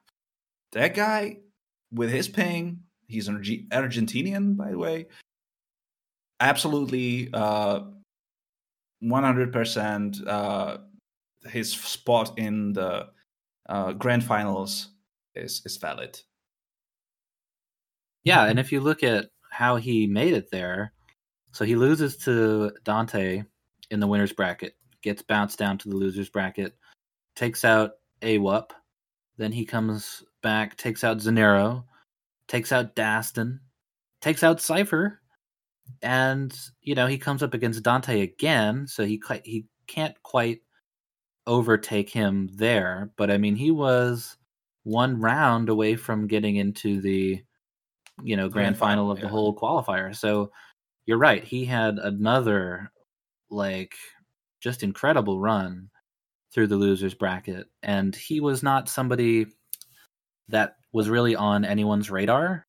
[0.72, 1.38] that guy
[1.90, 5.06] with his ping, he's an Argentinian by the way,
[6.40, 7.84] absolutely uh,
[9.02, 10.76] 100% uh,
[11.44, 13.08] his spot in the
[13.66, 14.90] uh, grand finals
[15.34, 16.20] is is valid.
[18.24, 20.92] Yeah, and if you look at how he made it there,
[21.52, 23.42] so he loses to Dante
[23.90, 26.76] in the winners bracket, gets bounced down to the losers bracket,
[27.34, 28.70] takes out AWUP,
[29.38, 31.84] then he comes back, takes out Zanero,
[32.46, 33.58] takes out Daston,
[34.20, 35.20] takes out Cypher,
[36.02, 40.60] and you know he comes up against Dante again, so he he can't quite
[41.46, 43.10] overtake him there.
[43.16, 44.36] But I mean, he was
[44.84, 47.42] one round away from getting into the
[48.22, 49.24] you know grand, grand final, final, of yeah.
[49.24, 50.14] the whole qualifier.
[50.14, 50.50] So
[51.06, 52.90] you're right, he had another
[53.50, 53.94] like
[54.60, 55.90] just incredible run
[56.52, 59.46] through the losers bracket, and he was not somebody
[60.48, 62.66] that was really on anyone's radar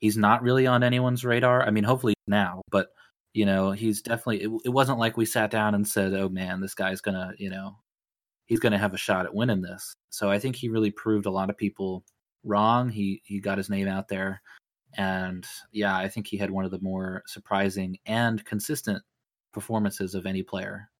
[0.00, 1.62] he's not really on anyone's radar.
[1.62, 2.88] I mean, hopefully now, but
[3.32, 4.42] you know, he's definitely.
[4.42, 7.48] It, it, wasn't like we sat down and said, "Oh man, this guy's gonna," you
[7.48, 7.76] know,
[8.50, 9.94] he's gonna have a shot at winning this.
[10.10, 12.04] So I think he really proved a lot of people
[12.44, 12.90] wrong.
[12.90, 14.42] He he got his name out there,
[14.98, 19.02] and yeah, I think he had one of the more surprising and consistent
[19.52, 20.90] performances of any player.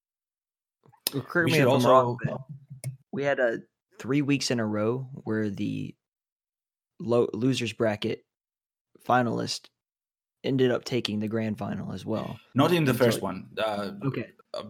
[1.10, 2.18] Correct me also, wrong,
[3.12, 3.58] we had a
[3.98, 5.94] three weeks in a row where the
[7.00, 8.24] low, losers bracket
[9.04, 9.66] finalist
[10.44, 12.38] ended up taking the grand final as well.
[12.54, 13.48] Not in the first one.
[13.58, 14.28] Uh, okay.
[14.54, 14.62] Uh,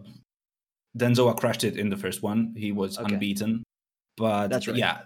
[0.98, 2.54] Denzoa crushed it in the first one.
[2.56, 3.14] He was okay.
[3.14, 3.62] unbeaten.
[4.16, 4.76] But That's right.
[4.76, 5.02] yeah,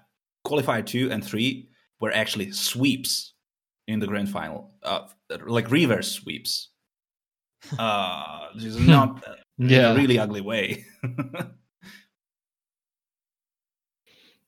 [0.46, 1.68] qualifier two and three
[2.00, 3.34] were actually sweeps
[3.86, 5.06] in the grand final, uh,
[5.46, 6.70] like reverse sweeps.
[7.78, 9.24] Uh, this is not
[9.56, 9.90] yeah.
[9.92, 10.84] in a really ugly way.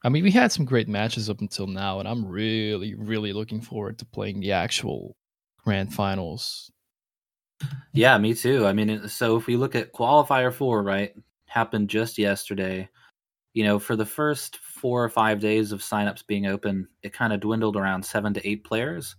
[0.05, 3.62] I mean, we had some great matches up until now, and I'm really, really looking
[3.62, 5.16] forward to playing the actual
[5.64, 6.70] grand finals.
[7.93, 8.66] Yeah, me too.
[8.66, 11.14] I mean, so if we look at qualifier four, right,
[11.57, 12.86] happened just yesterday.
[13.54, 17.32] You know, for the first four or five days of signups being open, it kind
[17.32, 19.16] of dwindled around seven to eight players.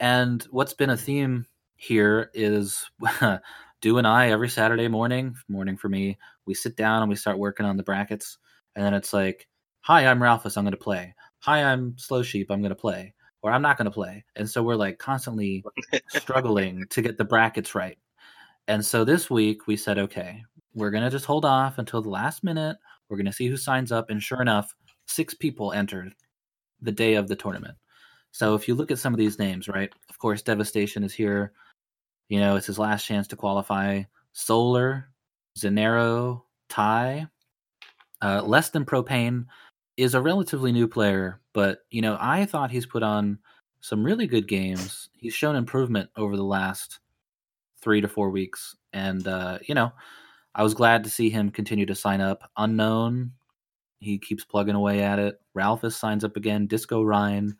[0.00, 2.90] And what's been a theme here is
[3.80, 7.38] Do and I every Saturday morning, morning for me, we sit down and we start
[7.38, 8.38] working on the brackets,
[8.74, 9.46] and then it's like,
[9.82, 10.56] "Hi, I'm Ralphus.
[10.56, 11.14] I'm going to play.
[11.40, 12.50] Hi, I'm Slow Sheep.
[12.50, 14.24] I'm going to play." Or I'm not going to play.
[14.34, 15.62] And so we're like constantly
[16.08, 17.96] struggling to get the brackets right.
[18.66, 20.42] And so this week we said, okay,
[20.76, 22.76] we're going to just hold off until the last minute.
[23.08, 24.10] We're going to see who signs up.
[24.10, 26.14] And sure enough, six people entered
[26.82, 27.76] the day of the tournament.
[28.30, 29.90] So if you look at some of these names, right?
[30.10, 31.52] Of course, Devastation is here.
[32.28, 34.02] You know, it's his last chance to qualify.
[34.34, 35.08] Solar,
[35.58, 37.26] Zanero, Ty,
[38.20, 39.46] uh, Less Than Propane
[39.96, 43.38] is a relatively new player, but, you know, I thought he's put on
[43.80, 45.08] some really good games.
[45.16, 46.98] He's shown improvement over the last
[47.80, 48.76] three to four weeks.
[48.92, 49.92] And, uh, you know,
[50.56, 52.50] I was glad to see him continue to sign up.
[52.56, 53.32] Unknown,
[54.00, 55.36] he keeps plugging away at it.
[55.54, 56.66] Ralphus signs up again.
[56.66, 57.56] Disco Ryan,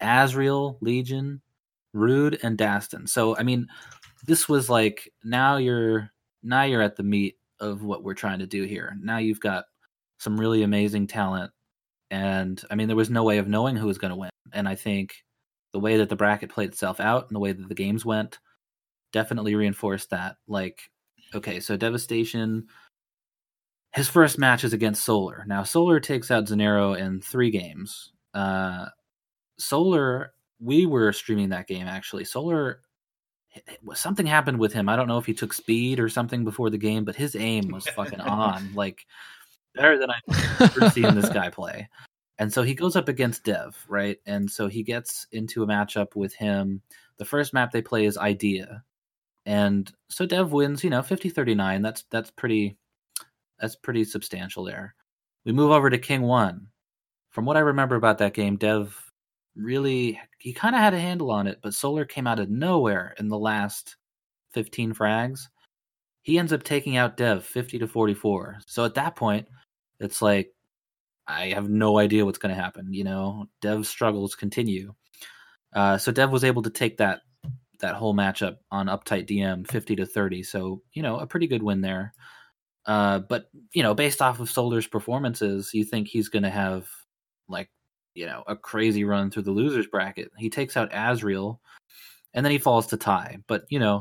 [0.00, 1.42] Azriel, Legion,
[1.92, 3.08] Rude, and Daston.
[3.08, 3.66] So I mean,
[4.26, 6.10] this was like now you're
[6.42, 8.96] now you're at the meat of what we're trying to do here.
[9.00, 9.64] Now you've got
[10.18, 11.50] some really amazing talent,
[12.10, 14.30] and I mean, there was no way of knowing who was going to win.
[14.52, 15.14] And I think
[15.72, 18.38] the way that the bracket played itself out and the way that the games went
[19.12, 20.36] definitely reinforced that.
[20.46, 20.80] Like,
[21.36, 22.66] okay, so Devastation
[23.96, 25.42] his first match is against Solar.
[25.46, 28.12] Now, Solar takes out Zanero in three games.
[28.34, 28.86] Uh,
[29.58, 32.26] Solar, we were streaming that game actually.
[32.26, 32.82] Solar,
[33.94, 34.90] something happened with him.
[34.90, 37.68] I don't know if he took speed or something before the game, but his aim
[37.68, 39.06] was fucking on, like
[39.74, 41.88] better than I've ever seen this guy play.
[42.38, 44.18] And so he goes up against Dev, right?
[44.26, 46.82] And so he gets into a matchup with him.
[47.16, 48.84] The first map they play is Idea.
[49.46, 51.82] And so Dev wins, you know, 50-39.
[51.82, 52.76] That's that's pretty
[53.58, 54.94] that's pretty substantial there.
[55.44, 56.66] We move over to King One.
[57.30, 59.00] From what I remember about that game, Dev
[59.54, 63.14] really he kind of had a handle on it, but Solar came out of nowhere
[63.18, 63.96] in the last
[64.52, 65.40] 15 frags.
[66.22, 68.58] He ends up taking out Dev 50 to 44.
[68.66, 69.46] So at that point,
[70.00, 70.52] it's like
[71.28, 72.92] I have no idea what's going to happen.
[72.92, 74.94] You know, Dev's struggles continue.
[75.74, 77.20] Uh, so Dev was able to take that
[77.80, 80.42] that whole matchup on uptight DM 50 to 30.
[80.42, 82.14] So you know, a pretty good win there.
[82.86, 86.88] Uh, but you know, based off of Solar's performances, you think he's going to have
[87.48, 87.68] like
[88.14, 90.30] you know a crazy run through the losers bracket.
[90.38, 91.58] He takes out Azriel,
[92.32, 93.38] and then he falls to Ty.
[93.48, 94.00] But you know,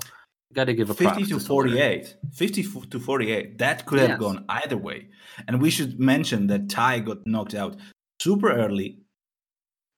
[0.53, 2.15] got to give a fifty to, to forty-eight.
[2.33, 3.57] Fifty to forty-eight.
[3.57, 4.19] That could have yes.
[4.19, 5.09] gone either way.
[5.47, 7.77] And we should mention that Ty got knocked out
[8.19, 8.99] super early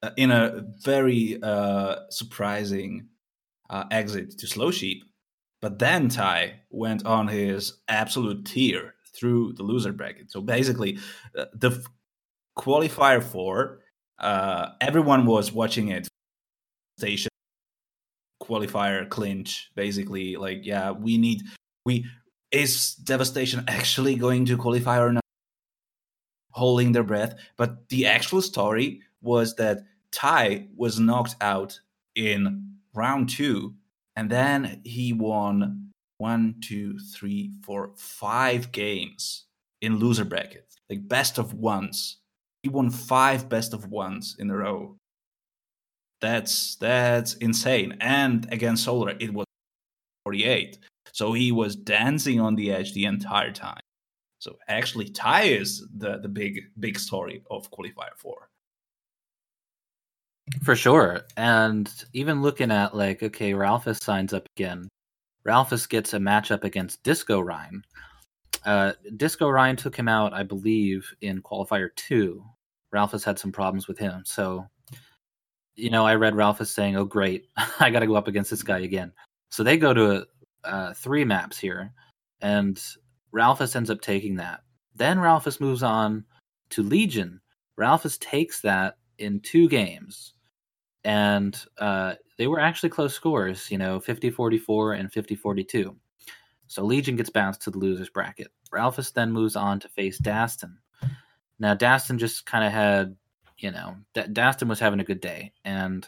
[0.01, 3.07] uh, in a very uh, surprising
[3.70, 5.03] uh, exit to Slow Sheep.
[5.61, 10.32] But then Ty went on his absolute tear through the loser bracket.
[10.32, 10.99] So basically,
[11.38, 11.86] uh, the f-
[12.57, 13.80] qualifier four,
[14.20, 16.07] uh, everyone was watching it.
[16.99, 17.30] Station
[18.41, 21.43] qualifier clinch, basically, like yeah, we need
[21.86, 22.05] we
[22.51, 25.24] is devastation actually going to qualify or not?
[26.51, 31.80] Holding their breath, but the actual story was that Ty was knocked out
[32.15, 33.76] in round two
[34.18, 39.45] and then he won one, two, three, four, five games
[39.82, 42.18] in loser brackets, like best of ones.
[42.64, 44.98] He won five best of ones in a row.
[46.20, 47.98] That's that's insane.
[48.02, 49.45] And against Solar, it was
[50.26, 50.80] 48.
[51.14, 53.82] So he was dancing on the edge the entire time.
[54.39, 58.50] So actually, Ty is the the big big story of qualifier four.
[60.64, 61.22] For sure.
[61.36, 64.88] And even looking at like, okay, Ralphus signs up again.
[65.43, 67.84] Ralphus gets a matchup against Disco Ryan.
[68.66, 72.43] Uh, Disco Ryan took him out, I believe, in qualifier two.
[72.91, 74.24] Ralphus had some problems with him.
[74.26, 74.68] So,
[75.76, 77.48] you know, I read Ralphus saying, oh, great,
[77.80, 79.12] I got to go up against this guy again.
[79.52, 80.26] So they go to
[80.64, 81.93] uh, three maps here,
[82.41, 82.82] and
[83.32, 84.62] Ralphus ends up taking that.
[84.95, 86.26] Then Ralphus moves on
[86.72, 87.39] to Legion.
[87.78, 90.34] Ralphus takes that in two games
[91.04, 95.95] and uh, they were actually close scores, you know, 50 44 and 50 42.
[96.68, 98.52] So Legion gets bounced to the losers bracket.
[98.72, 100.76] Ralphus then moves on to face Daston.
[101.60, 103.16] Now, Daston just kind of had,
[103.58, 106.08] you know, D- was having a good day, and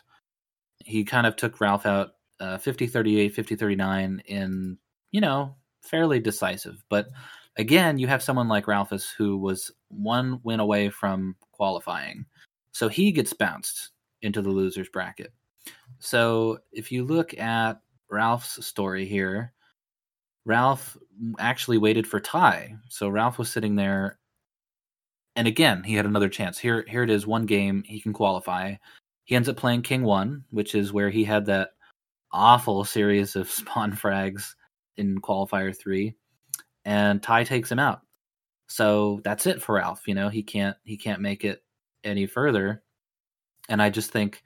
[0.84, 4.78] he kind of took Ralph out uh, 50 38, 50 39 in,
[5.12, 6.84] you know, fairly decisive.
[6.90, 7.10] But
[7.58, 12.26] again, you have someone like Ralphus who was one win away from qualifying.
[12.72, 15.34] So he gets bounced into the losers bracket.
[16.00, 19.54] So if you look at Ralph's story here,
[20.46, 20.98] Ralph
[21.38, 22.76] actually waited for Ty.
[22.90, 24.20] So Ralph was sitting there
[25.36, 26.58] and again, he had another chance.
[26.58, 28.76] Here here it is, one game, he can qualify.
[29.24, 31.70] He ends up playing King 1, which is where he had that
[32.34, 34.56] awful series of spawn frags
[34.98, 36.16] in qualifier three,
[36.84, 38.02] and Ty takes him out.
[38.68, 40.08] So that's it for Ralph.
[40.08, 41.64] You know, he can't he can't make it
[42.04, 42.84] any further.
[43.70, 44.44] And I just think,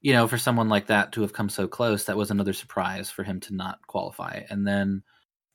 [0.00, 3.10] you know, for someone like that to have come so close, that was another surprise
[3.10, 4.42] for him to not qualify.
[4.48, 5.02] And then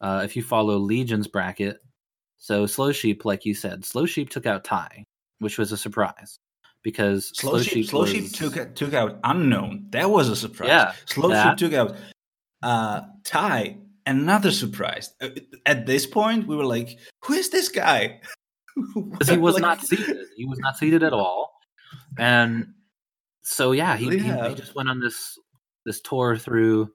[0.02, 1.80] uh, if you follow Legion's bracket,
[2.38, 5.06] so Slow Sheep, like you said, Slow Sheep took out Ty,
[5.40, 6.38] which was a surprise
[6.84, 8.12] because Slow, Slow Sheep, Sheep Slow was...
[8.12, 9.88] Sheep took took out Unknown.
[9.90, 10.70] That was a surprise.
[10.70, 11.58] Yeah, Slow that...
[11.58, 11.98] Sheep took out
[12.62, 13.78] uh, Ty.
[14.06, 15.12] Another surprise.
[15.20, 15.30] Uh,
[15.66, 18.22] at this point, we were like, "Who is this guy?"
[18.94, 19.62] Because he was like...
[19.62, 20.18] not seated.
[20.36, 21.55] He was not seated at all,
[22.18, 22.68] and
[23.42, 24.44] so yeah, he, yeah.
[24.44, 25.38] he, he just went on this
[25.86, 26.92] this tour through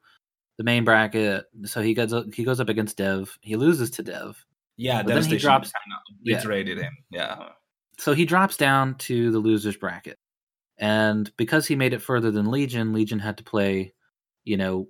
[0.58, 1.46] the main bracket.
[1.64, 3.36] So he goes he goes up against Dev.
[3.40, 4.44] He loses to Dev.
[4.76, 5.72] Yeah, then he drops.
[6.20, 6.84] Obliterated yeah.
[6.84, 6.96] him.
[7.10, 7.48] Yeah.
[7.98, 10.18] So he drops down to the losers bracket,
[10.78, 13.92] and because he made it further than Legion, Legion had to play,
[14.44, 14.88] you know,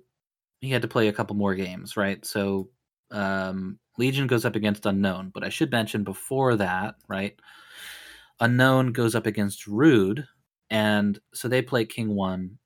[0.61, 2.25] he had to play a couple more games, right?
[2.25, 2.69] So
[3.11, 7.37] um, Legion goes up against Unknown, but I should mention before that, right?
[8.41, 10.27] Unknown goes up against Rude,
[10.69, 12.57] and so they play King One,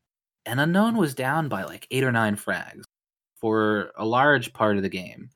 [0.46, 2.84] and Unknown was down by like eight or nine frags
[3.36, 5.30] for a large part of the game,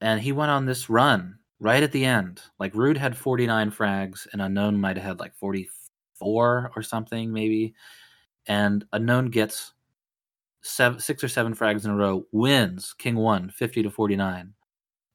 [0.00, 2.42] and he went on this run right at the end.
[2.60, 7.74] Like Rude had 49 frags, and Unknown might have had like 44 or something, maybe.
[8.46, 9.72] And Unknown gets
[10.62, 14.52] seven, six or seven frags in a row, wins King One, 50 to 49.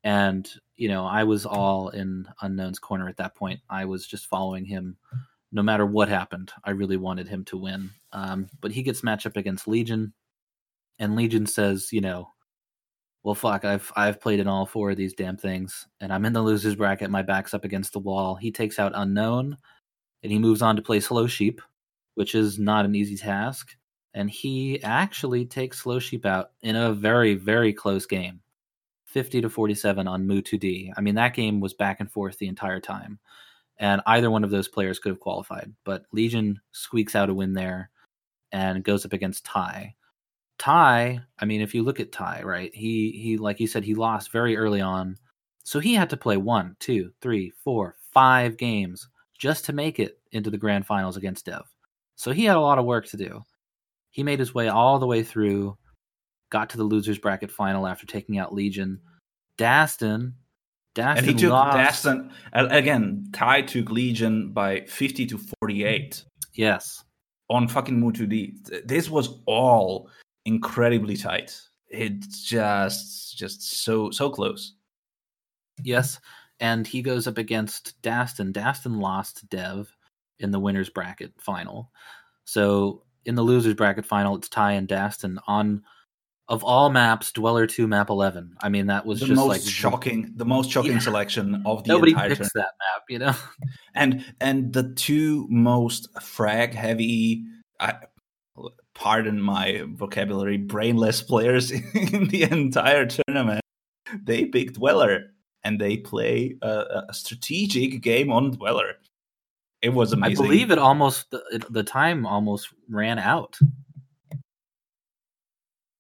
[0.03, 3.59] And, you know, I was all in Unknown's corner at that point.
[3.69, 4.97] I was just following him
[5.51, 6.51] no matter what happened.
[6.63, 7.89] I really wanted him to win.
[8.13, 10.13] Um, but he gets matched up against Legion,
[10.99, 12.29] and Legion says, you know,
[13.23, 16.33] well, fuck, I've I've played in all four of these damn things, and I'm in
[16.33, 17.09] the losers bracket.
[17.09, 18.35] My back's up against the wall.
[18.35, 19.57] He takes out unknown,
[20.23, 21.61] and he moves on to play slow sheep,
[22.15, 23.75] which is not an easy task.
[24.13, 28.41] And he actually takes slow sheep out in a very very close game,
[29.09, 30.93] fifty to forty seven on Mu two D.
[30.95, 33.19] I mean that game was back and forth the entire time,
[33.77, 37.53] and either one of those players could have qualified, but Legion squeaks out a win
[37.53, 37.89] there,
[38.51, 39.95] and goes up against Ty.
[40.57, 43.95] Ty, I mean, if you look at Ty, right, he he like you said, he
[43.95, 45.17] lost very early on,
[45.63, 49.07] so he had to play one, two, three, four, five games
[49.37, 51.63] just to make it into the grand finals against Dev.
[52.15, 53.45] So he had a lot of work to do.
[54.11, 55.77] He made his way all the way through,
[56.49, 58.99] got to the losers bracket final after taking out Legion.
[59.57, 60.33] Daston,
[60.95, 62.05] Daston and he took lost.
[62.05, 63.27] Daston again.
[63.33, 66.23] Ty took Legion by fifty to forty-eight.
[66.53, 67.03] Yes,
[67.49, 68.87] on fucking Mu2D.
[68.87, 70.09] This was all
[70.45, 71.59] incredibly tight.
[71.89, 74.73] It's just just so so close.
[75.83, 76.19] Yes,
[76.59, 78.53] and he goes up against Daston.
[78.53, 79.95] Daston lost to Dev
[80.39, 81.91] in the winners bracket final.
[82.45, 85.83] So in the losers bracket final, it's Ty and Daston on
[86.49, 88.55] of all maps, Dweller Two map eleven.
[88.61, 90.99] I mean, that was the just most like shocking, the most shocking yeah.
[90.99, 93.33] selection of the Nobody entire picks that map, you know.
[93.95, 97.43] And and the two most frag heavy.
[97.79, 97.95] I,
[98.93, 103.61] pardon my vocabulary, brainless players in the entire tournament.
[104.23, 105.31] They picked Dweller
[105.63, 108.95] and they play a, a strategic game on Dweller.
[109.81, 110.45] It was amazing.
[110.45, 113.57] I believe it almost the, the time almost ran out.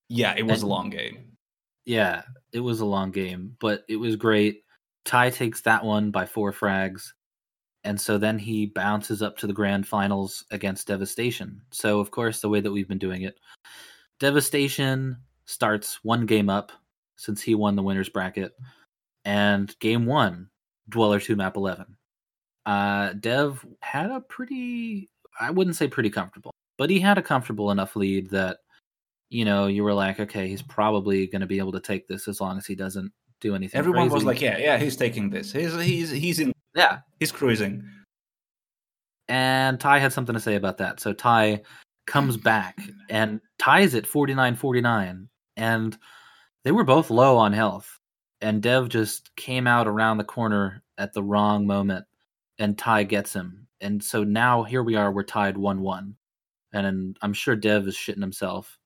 [0.09, 1.37] Yeah, it was and, a long game.
[1.85, 4.63] Yeah, it was a long game, but it was great.
[5.05, 7.11] Ty takes that one by four frags
[7.83, 11.61] and so then he bounces up to the grand finals against Devastation.
[11.71, 13.39] So of course, the way that we've been doing it,
[14.19, 16.71] Devastation starts one game up
[17.15, 18.53] since he won the winners bracket,
[19.25, 20.49] and game one,
[20.89, 21.97] Dweller two map eleven.
[22.65, 25.09] Uh, Dev had a pretty,
[25.39, 28.59] I wouldn't say pretty comfortable, but he had a comfortable enough lead that
[29.29, 32.27] you know you were like, okay, he's probably going to be able to take this
[32.27, 33.11] as long as he doesn't
[33.41, 33.77] do anything.
[33.77, 34.13] Everyone crazy.
[34.15, 35.51] was like, yeah, yeah, he's taking this.
[35.51, 37.87] He's he's he's in yeah, he's cruising.
[39.27, 40.99] And Ty had something to say about that.
[40.99, 41.61] So Ty
[42.07, 42.77] comes back
[43.09, 45.29] and ties it 49 49.
[45.55, 45.97] And
[46.63, 47.99] they were both low on health.
[48.41, 52.05] And Dev just came out around the corner at the wrong moment.
[52.57, 53.67] And Ty gets him.
[53.81, 56.15] And so now here we are, we're tied 1 1.
[56.73, 58.78] And I'm sure Dev is shitting himself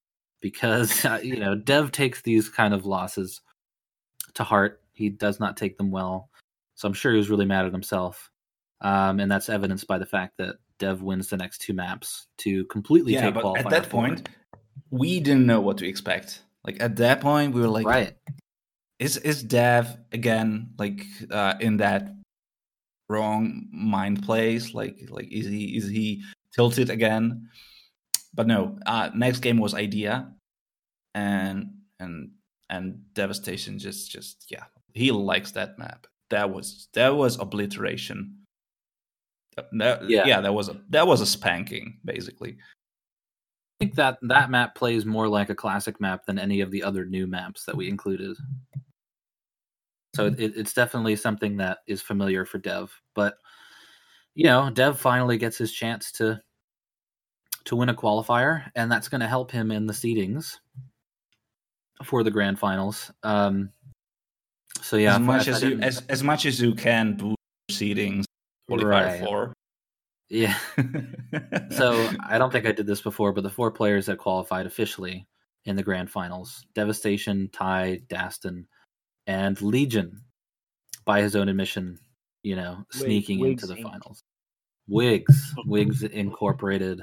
[0.44, 3.40] because, you know, Dev takes these kind of losses
[4.34, 4.82] to heart.
[4.92, 6.28] He does not take them well.
[6.74, 8.30] So I'm sure he was really mad at himself.
[8.82, 12.66] Um, and that's evidenced by the fact that Dev wins the next two maps to
[12.66, 14.28] completely yeah, take but at that point,
[14.90, 16.42] we didn't know what to expect.
[16.62, 18.14] Like at that point, we were like, right.
[18.98, 22.14] Is is Dev again like uh, in that
[23.08, 24.74] wrong mind place?
[24.74, 26.22] Like like is he is he
[26.54, 27.48] tilted again?
[28.34, 28.78] But no.
[28.84, 30.34] Uh, next game was Idea,
[31.14, 31.70] and
[32.00, 32.30] and
[32.70, 38.36] and devastation just just yeah he likes that map that was that was obliteration
[39.72, 40.26] that, yeah.
[40.26, 42.56] yeah that was a that was a spanking basically
[43.80, 46.82] I think that that map plays more like a classic map than any of the
[46.82, 48.36] other new maps that we included.
[50.14, 52.92] So it, it's definitely something that is familiar for Dev.
[53.16, 53.34] But
[54.36, 56.40] you know, Dev finally gets his chance to
[57.66, 60.58] to win a qualifier, and that's going to help him in the seedings
[62.02, 63.10] for the grand finals.
[63.22, 63.70] Um,
[64.80, 67.38] so yeah, as much as you as, as much as you can boost
[67.70, 68.24] seedings
[68.70, 69.24] qualifier right.
[69.24, 69.52] four.
[70.28, 70.56] Yeah.
[71.70, 75.26] so I don't think I did this before, but the four players that qualified officially
[75.64, 78.66] in the grand finals: Devastation, Ty, Daston,
[79.26, 80.22] and Legion,
[81.04, 81.98] by his own admission,
[82.42, 84.22] you know, sneaking Wig, into the finals.
[84.88, 87.02] Wigs, Wigs Incorporated.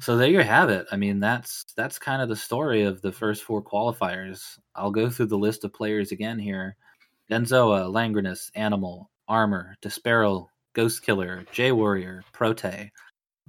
[0.00, 0.86] So there you have it.
[0.92, 4.58] I mean, that's that's kind of the story of the first four qualifiers.
[4.74, 6.76] I'll go through the list of players again here:
[7.30, 12.90] Denzoa, Langrenus, Animal, Armor, Despero, Ghost Killer, J Warrior, Prote,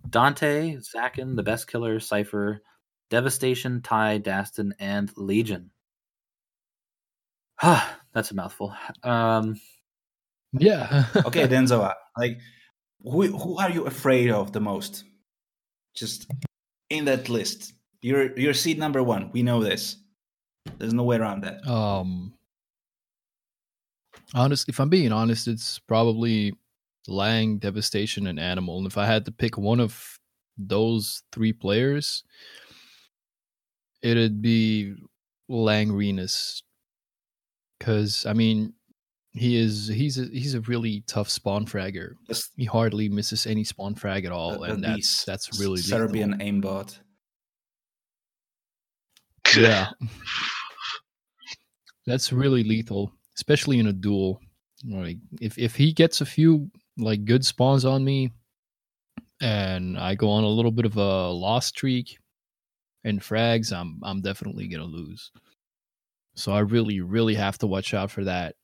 [0.10, 2.62] Dante, Zakin, the Best Killer, Cipher,
[3.10, 5.72] Devastation, Ty, Daston, and Legion.
[7.62, 8.74] That's a mouthful.
[9.04, 9.60] Um,
[10.54, 11.06] yeah.
[11.26, 11.94] okay, Denzo.
[12.18, 12.40] Like,
[13.04, 15.04] who who are you afraid of the most?
[16.00, 16.32] Just
[16.90, 17.74] in that list.
[18.02, 19.32] You're you're seed number one.
[19.34, 19.98] We know this.
[20.78, 21.68] There's no way around that.
[21.68, 22.34] Um.
[24.34, 26.54] Honest, if I'm being honest, it's probably
[27.08, 28.78] Lang, Devastation, and Animal.
[28.78, 30.18] And if I had to pick one of
[30.58, 32.24] those three players,
[34.02, 34.96] it'd be
[35.50, 36.62] Langrenus
[37.78, 38.74] because I mean
[39.34, 42.14] he is he's a he's a really tough spawn fragger.
[42.56, 46.48] He hardly misses any spawn frag at all, and that's that's really Serbian lethal.
[46.48, 47.00] aimbot.
[49.56, 49.90] Yeah,
[52.06, 54.40] that's really lethal, especially in a duel.
[54.86, 58.32] Like if if he gets a few like good spawns on me,
[59.42, 62.18] and I go on a little bit of a loss streak
[63.04, 65.32] and frags, I'm I'm definitely gonna lose.
[66.36, 68.56] So I really, really have to watch out for that.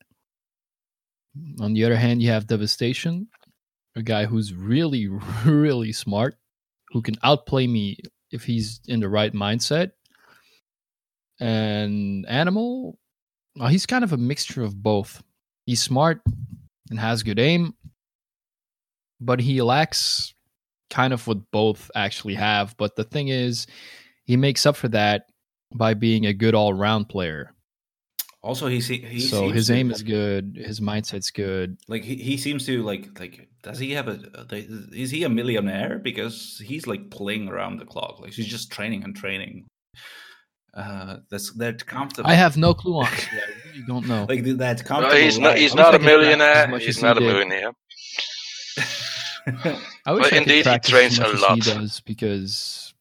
[1.59, 3.27] On the other hand, you have Devastation,
[3.95, 5.07] a guy who's really,
[5.45, 6.35] really smart,
[6.89, 7.97] who can outplay me
[8.31, 9.91] if he's in the right mindset.
[11.39, 12.97] And Animal,
[13.55, 15.21] well, he's kind of a mixture of both.
[15.65, 16.21] He's smart
[16.89, 17.73] and has good aim,
[19.19, 20.33] but he lacks
[20.89, 22.75] kind of what both actually have.
[22.77, 23.67] But the thing is,
[24.25, 25.27] he makes up for that
[25.73, 27.54] by being a good all round player.
[28.45, 30.61] Also, he, he so his aim to, is good.
[30.63, 31.79] His mindset's good.
[31.87, 34.19] Like he, he seems to like like does he have a
[34.93, 39.03] is he a millionaire because he's like playing around the clock like he's just training
[39.03, 39.65] and training.
[40.75, 42.29] Uh, that's that comfortable.
[42.29, 43.39] I have no clue honestly.
[43.39, 44.27] I really don't know.
[44.29, 45.17] like that's comfortable.
[45.17, 45.57] No, he's not.
[45.57, 46.67] He's not a millionaire.
[46.77, 47.71] He's not a millionaire.
[50.05, 51.55] I wish but I indeed, he trains a lot.
[51.55, 52.93] He does because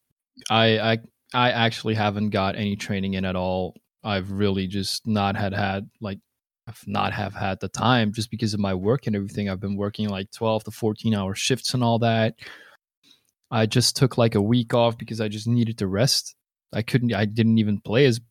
[0.49, 0.97] I I
[1.35, 3.75] I actually haven't got any training in at all
[4.05, 6.19] I've really just not had had like
[6.67, 9.49] I've not have had the time just because of my work and everything.
[9.49, 12.35] I've been working like 12 to 14 hour shifts and all that.
[13.51, 16.35] I just took like a week off because I just needed to rest.
[16.73, 18.21] I couldn't I didn't even play as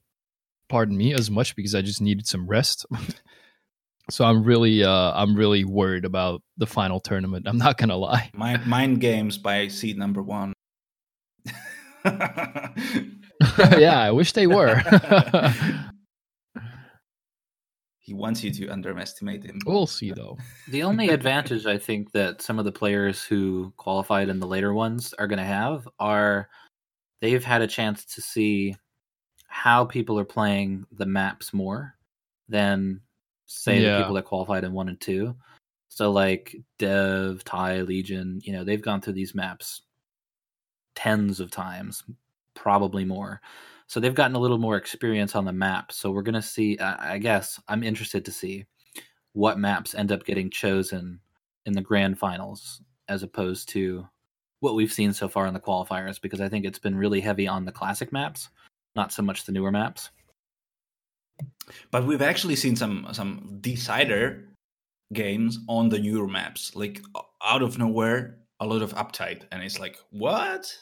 [0.68, 2.86] pardon me as much because I just needed some rest.
[4.10, 7.46] so I'm really uh I'm really worried about the final tournament.
[7.48, 8.30] I'm not going to lie.
[8.32, 10.52] Mind, mind games by seed number 1.
[13.78, 14.76] yeah, I wish they were.
[17.98, 19.60] he wants you to underestimate him.
[19.66, 20.36] We'll see, though.
[20.68, 24.74] The only advantage I think that some of the players who qualified in the later
[24.74, 26.48] ones are going to have are
[27.20, 28.74] they've had a chance to see
[29.46, 31.94] how people are playing the maps more
[32.48, 33.00] than
[33.46, 33.92] say yeah.
[33.92, 35.34] the people that qualified in one and two.
[35.88, 39.82] So like Dev, Ty, Legion, you know, they've gone through these maps
[40.94, 42.04] tens of times,
[42.54, 43.40] probably more.
[43.86, 45.92] So they've gotten a little more experience on the map.
[45.92, 48.66] So we're going to see, I guess, I'm interested to see
[49.32, 51.20] what maps end up getting chosen
[51.66, 54.08] in the grand finals as opposed to
[54.60, 57.46] what we've seen so far in the qualifiers because I think it's been really heavy
[57.46, 58.48] on the classic maps,
[58.96, 60.10] not so much the newer maps.
[61.90, 64.48] But we've actually seen some some decider
[65.12, 67.02] games on the newer maps, like
[67.44, 70.72] out of nowhere, a lot of uptight, and it's like, what?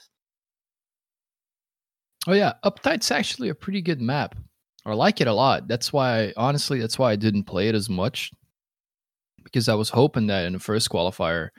[2.27, 4.37] Oh yeah, Uptight's actually a pretty good map.
[4.85, 5.69] I like it a lot.
[5.69, 8.33] That's why, honestly, that's why I didn't play it as much
[9.45, 11.51] because I was hoping that in the first qualifier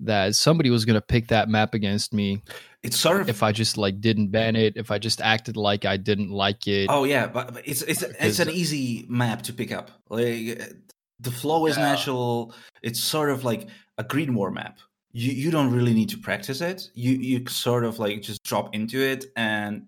[0.00, 2.42] that somebody was going to pick that map against me.
[2.82, 5.84] It's sort of if I just like didn't ban it, if I just acted like
[5.84, 6.88] I didn't like it.
[6.90, 9.92] Oh yeah, but, but it's it's it's an easy map to pick up.
[10.08, 10.74] Like
[11.20, 11.84] the flow is yeah.
[11.84, 12.54] natural.
[12.82, 13.68] It's sort of like
[13.98, 14.78] a green war map.
[15.12, 16.90] You you don't really need to practice it.
[16.94, 19.86] You you sort of like just drop into it and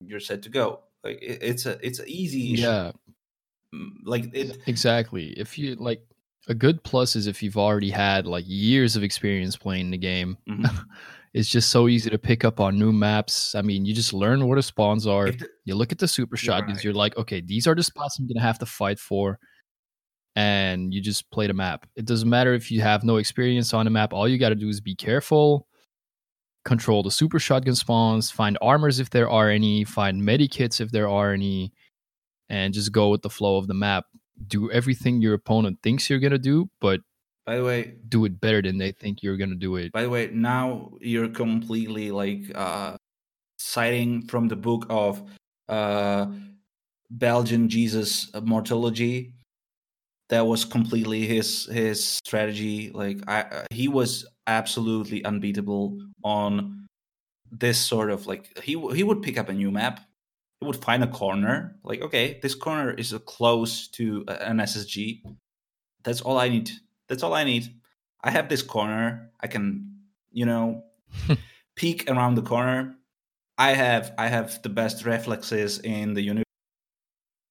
[0.00, 0.80] you're set to go.
[1.02, 2.60] Like it, it's a it's an easy.
[2.60, 2.92] Yeah.
[3.74, 5.28] Mm, like it, exactly.
[5.30, 6.02] If you like
[6.48, 10.36] a good plus is if you've already had like years of experience playing the game.
[10.48, 10.76] Mm-hmm.
[11.34, 13.54] it's just so easy to pick up on new maps.
[13.54, 15.30] I mean, you just learn where the spawns are.
[15.30, 16.78] The, you look at the super shotguns.
[16.78, 16.84] Right.
[16.84, 19.38] You're like, okay, these are the spots I'm gonna have to fight for,
[20.40, 21.86] and you just play the map.
[21.96, 24.12] It doesn't matter if you have no experience on the map.
[24.12, 25.66] All you got to do is be careful,
[26.64, 31.08] control the super shotgun spawns, find armors if there are any, find medikits if there
[31.08, 31.72] are any,
[32.48, 34.06] and just go with the flow of the map
[34.46, 37.00] do everything your opponent thinks you're gonna do, but
[37.46, 39.92] by the way, do it better than they think you're gonna do it.
[39.92, 42.96] By the way, now you're completely like uh
[43.58, 45.22] citing from the book of
[45.68, 46.26] uh
[47.10, 49.34] Belgian Jesus Mortology.
[50.30, 52.90] That was completely his his strategy.
[52.90, 56.86] Like I, he was absolutely unbeatable on
[57.50, 60.00] this sort of like he he would pick up a new map.
[60.60, 61.76] He would find a corner.
[61.82, 65.20] Like okay this corner is close to an ssg
[66.04, 66.70] that's all i need.
[67.08, 67.74] That's all i need.
[68.22, 69.32] I have this corner.
[69.40, 69.98] I can
[70.30, 70.84] you know
[71.76, 72.94] peek around the corner.
[73.58, 76.44] I have i have the best reflexes in the universe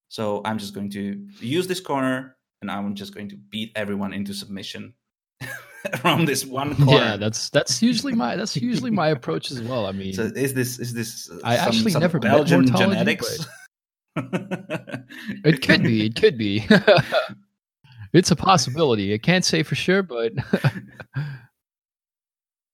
[0.10, 4.14] so i'm just going to use this corner and i'm just going to beat everyone
[4.14, 4.94] into submission
[6.04, 6.92] around this one corner.
[6.92, 9.86] Yeah, that's that's usually my that's usually my approach as well.
[9.86, 13.48] I mean, so is this is this I some, actually some never Belgian genetics?
[14.16, 16.06] it could be.
[16.06, 16.68] It could be.
[18.14, 19.14] it's a possibility.
[19.14, 20.34] I can't say for sure, but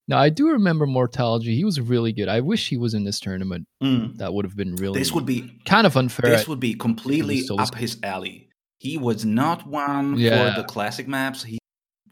[0.07, 1.55] now I do remember Mortology.
[1.55, 2.27] He was really good.
[2.27, 3.67] I wish he was in this tournament.
[3.83, 4.17] Mm.
[4.17, 4.99] That would have been really.
[4.99, 6.31] This would be kind of unfair.
[6.31, 8.44] This would be completely up his alley.
[8.85, 10.53] He was not one yeah.
[10.53, 11.41] for the classic maps.
[11.41, 11.57] He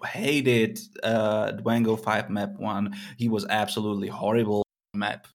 [0.03, 2.95] hated uh, Dwango 5 map 1.
[3.15, 4.63] He was absolutely horrible
[4.95, 5.27] map.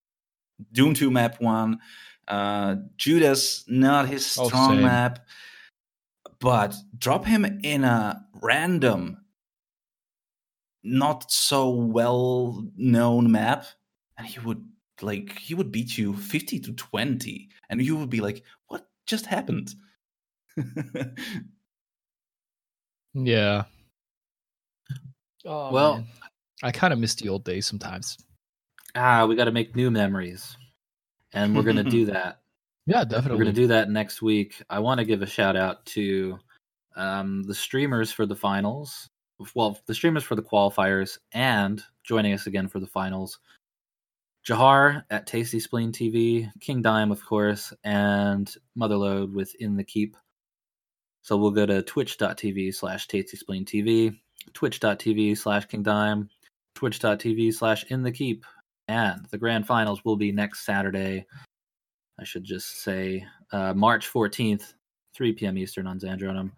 [0.73, 1.79] Doom 2 map 1.
[2.27, 5.21] Uh, Judas, not his oh, strong oh, map.
[6.41, 9.19] But drop him in a random,
[10.83, 13.65] not so well known map,
[14.17, 14.65] and he would
[15.03, 19.27] like he would beat you 50 to 20 and you would be like what just
[19.27, 19.73] happened
[23.15, 23.65] yeah
[25.49, 26.07] Oh, well, man.
[26.63, 28.19] I kind of miss the old days sometimes.
[28.95, 30.57] Ah, we got to make new memories,
[31.33, 32.41] and we're gonna do that.
[32.87, 33.39] Yeah, definitely.
[33.39, 34.63] We're gonna do that next week.
[34.69, 36.39] I want to give a shout out to
[36.97, 39.09] um, the streamers for the finals.
[39.55, 43.39] Well, the streamers for the qualifiers, and joining us again for the finals.
[44.47, 50.17] Jahar at Tasty Spleen TV, King Dime, of course, and Motherload within the Keep.
[51.29, 54.19] So we'll go to twitch.tv slash Tasty Spleen TV
[54.55, 56.31] twitch.tv slash kingdime,
[56.75, 58.47] twitch.tv slash in the keep.
[58.89, 61.27] And the grand finals will be next Saturday.
[62.19, 64.73] I should just say uh, March 14th,
[65.13, 65.59] 3 p.m.
[65.59, 66.51] Eastern on Zandronum.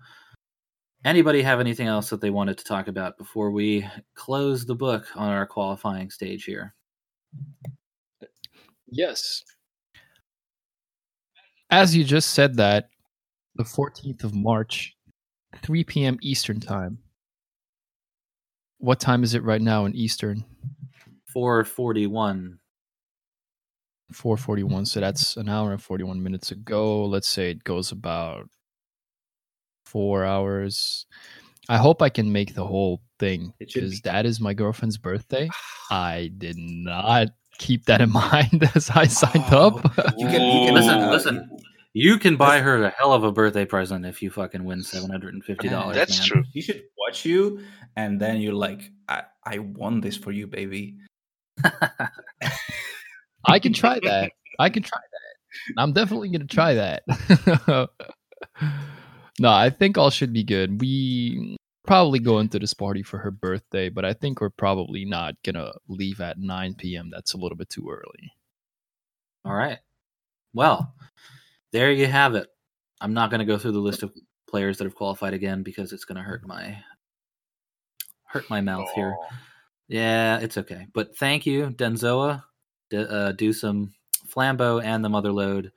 [1.05, 3.84] Anybody have anything else that they wanted to talk about before we
[4.14, 6.76] close the book on our qualifying stage here?
[8.88, 9.42] Yes.
[11.70, 12.90] As you just said that,
[13.61, 14.97] the 14th of March,
[15.62, 16.19] 3 p.m.
[16.23, 16.97] Eastern Time,
[18.78, 20.47] what time is it right now in Eastern?
[21.35, 22.59] 441.
[24.15, 24.87] 441.
[24.87, 27.05] So that's an hour and 41 minutes ago.
[27.05, 28.49] Let's say it goes about
[29.85, 31.05] four hours.
[31.69, 35.51] I hope I can make the whole thing because that is my girlfriend's birthday.
[35.91, 37.28] I did not
[37.59, 40.15] keep that in mind as I signed oh, up.
[40.16, 41.51] You can, you can listen, uh, listen.
[41.92, 45.10] You can buy her a hell of a birthday present if you fucking win seven
[45.10, 45.96] hundred and fifty dollars.
[45.96, 46.28] That's man.
[46.28, 46.44] true.
[46.52, 47.64] He should watch you,
[47.96, 50.98] and then you're like, "I, I won this for you, baby."
[53.44, 54.32] I can try that.
[54.58, 55.74] I can try that.
[55.78, 57.02] I'm definitely gonna try that.
[59.40, 60.80] no, I think all should be good.
[60.80, 61.56] We
[61.86, 65.72] probably go into this party for her birthday, but I think we're probably not gonna
[65.88, 67.10] leave at 9 p.m.
[67.10, 68.32] That's a little bit too early.
[69.44, 69.78] All right.
[70.52, 70.94] Well,
[71.72, 72.48] there you have it.
[73.01, 74.12] I'm not going to go through the list of
[74.48, 76.76] players that have qualified again because it's going to hurt my
[78.24, 78.94] hurt my mouth Aww.
[78.94, 79.16] here.
[79.88, 80.86] Yeah, it's okay.
[80.92, 82.44] But thank you, Denzoa.
[82.90, 83.92] D- uh, do some
[84.28, 85.72] Flambeau and the Motherload.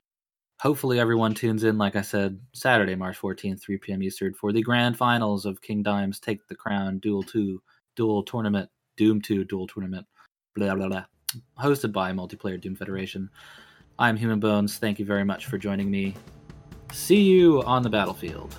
[0.62, 4.04] Hopefully, everyone tunes in, like I said, Saturday, March 14th, 3 p.m.
[4.04, 7.62] Eastern, for the grand finals of King Dimes Take the Crown Duel 2
[7.96, 10.06] Duel Tournament Doom 2 Duel Tournament,
[10.56, 11.06] blah, blah, blah,
[11.60, 13.30] hosted by Multiplayer Doom Federation.
[14.00, 14.78] I'm Human Bones.
[14.80, 16.16] Thank you very much for joining me.
[16.92, 18.56] See you on the battlefield.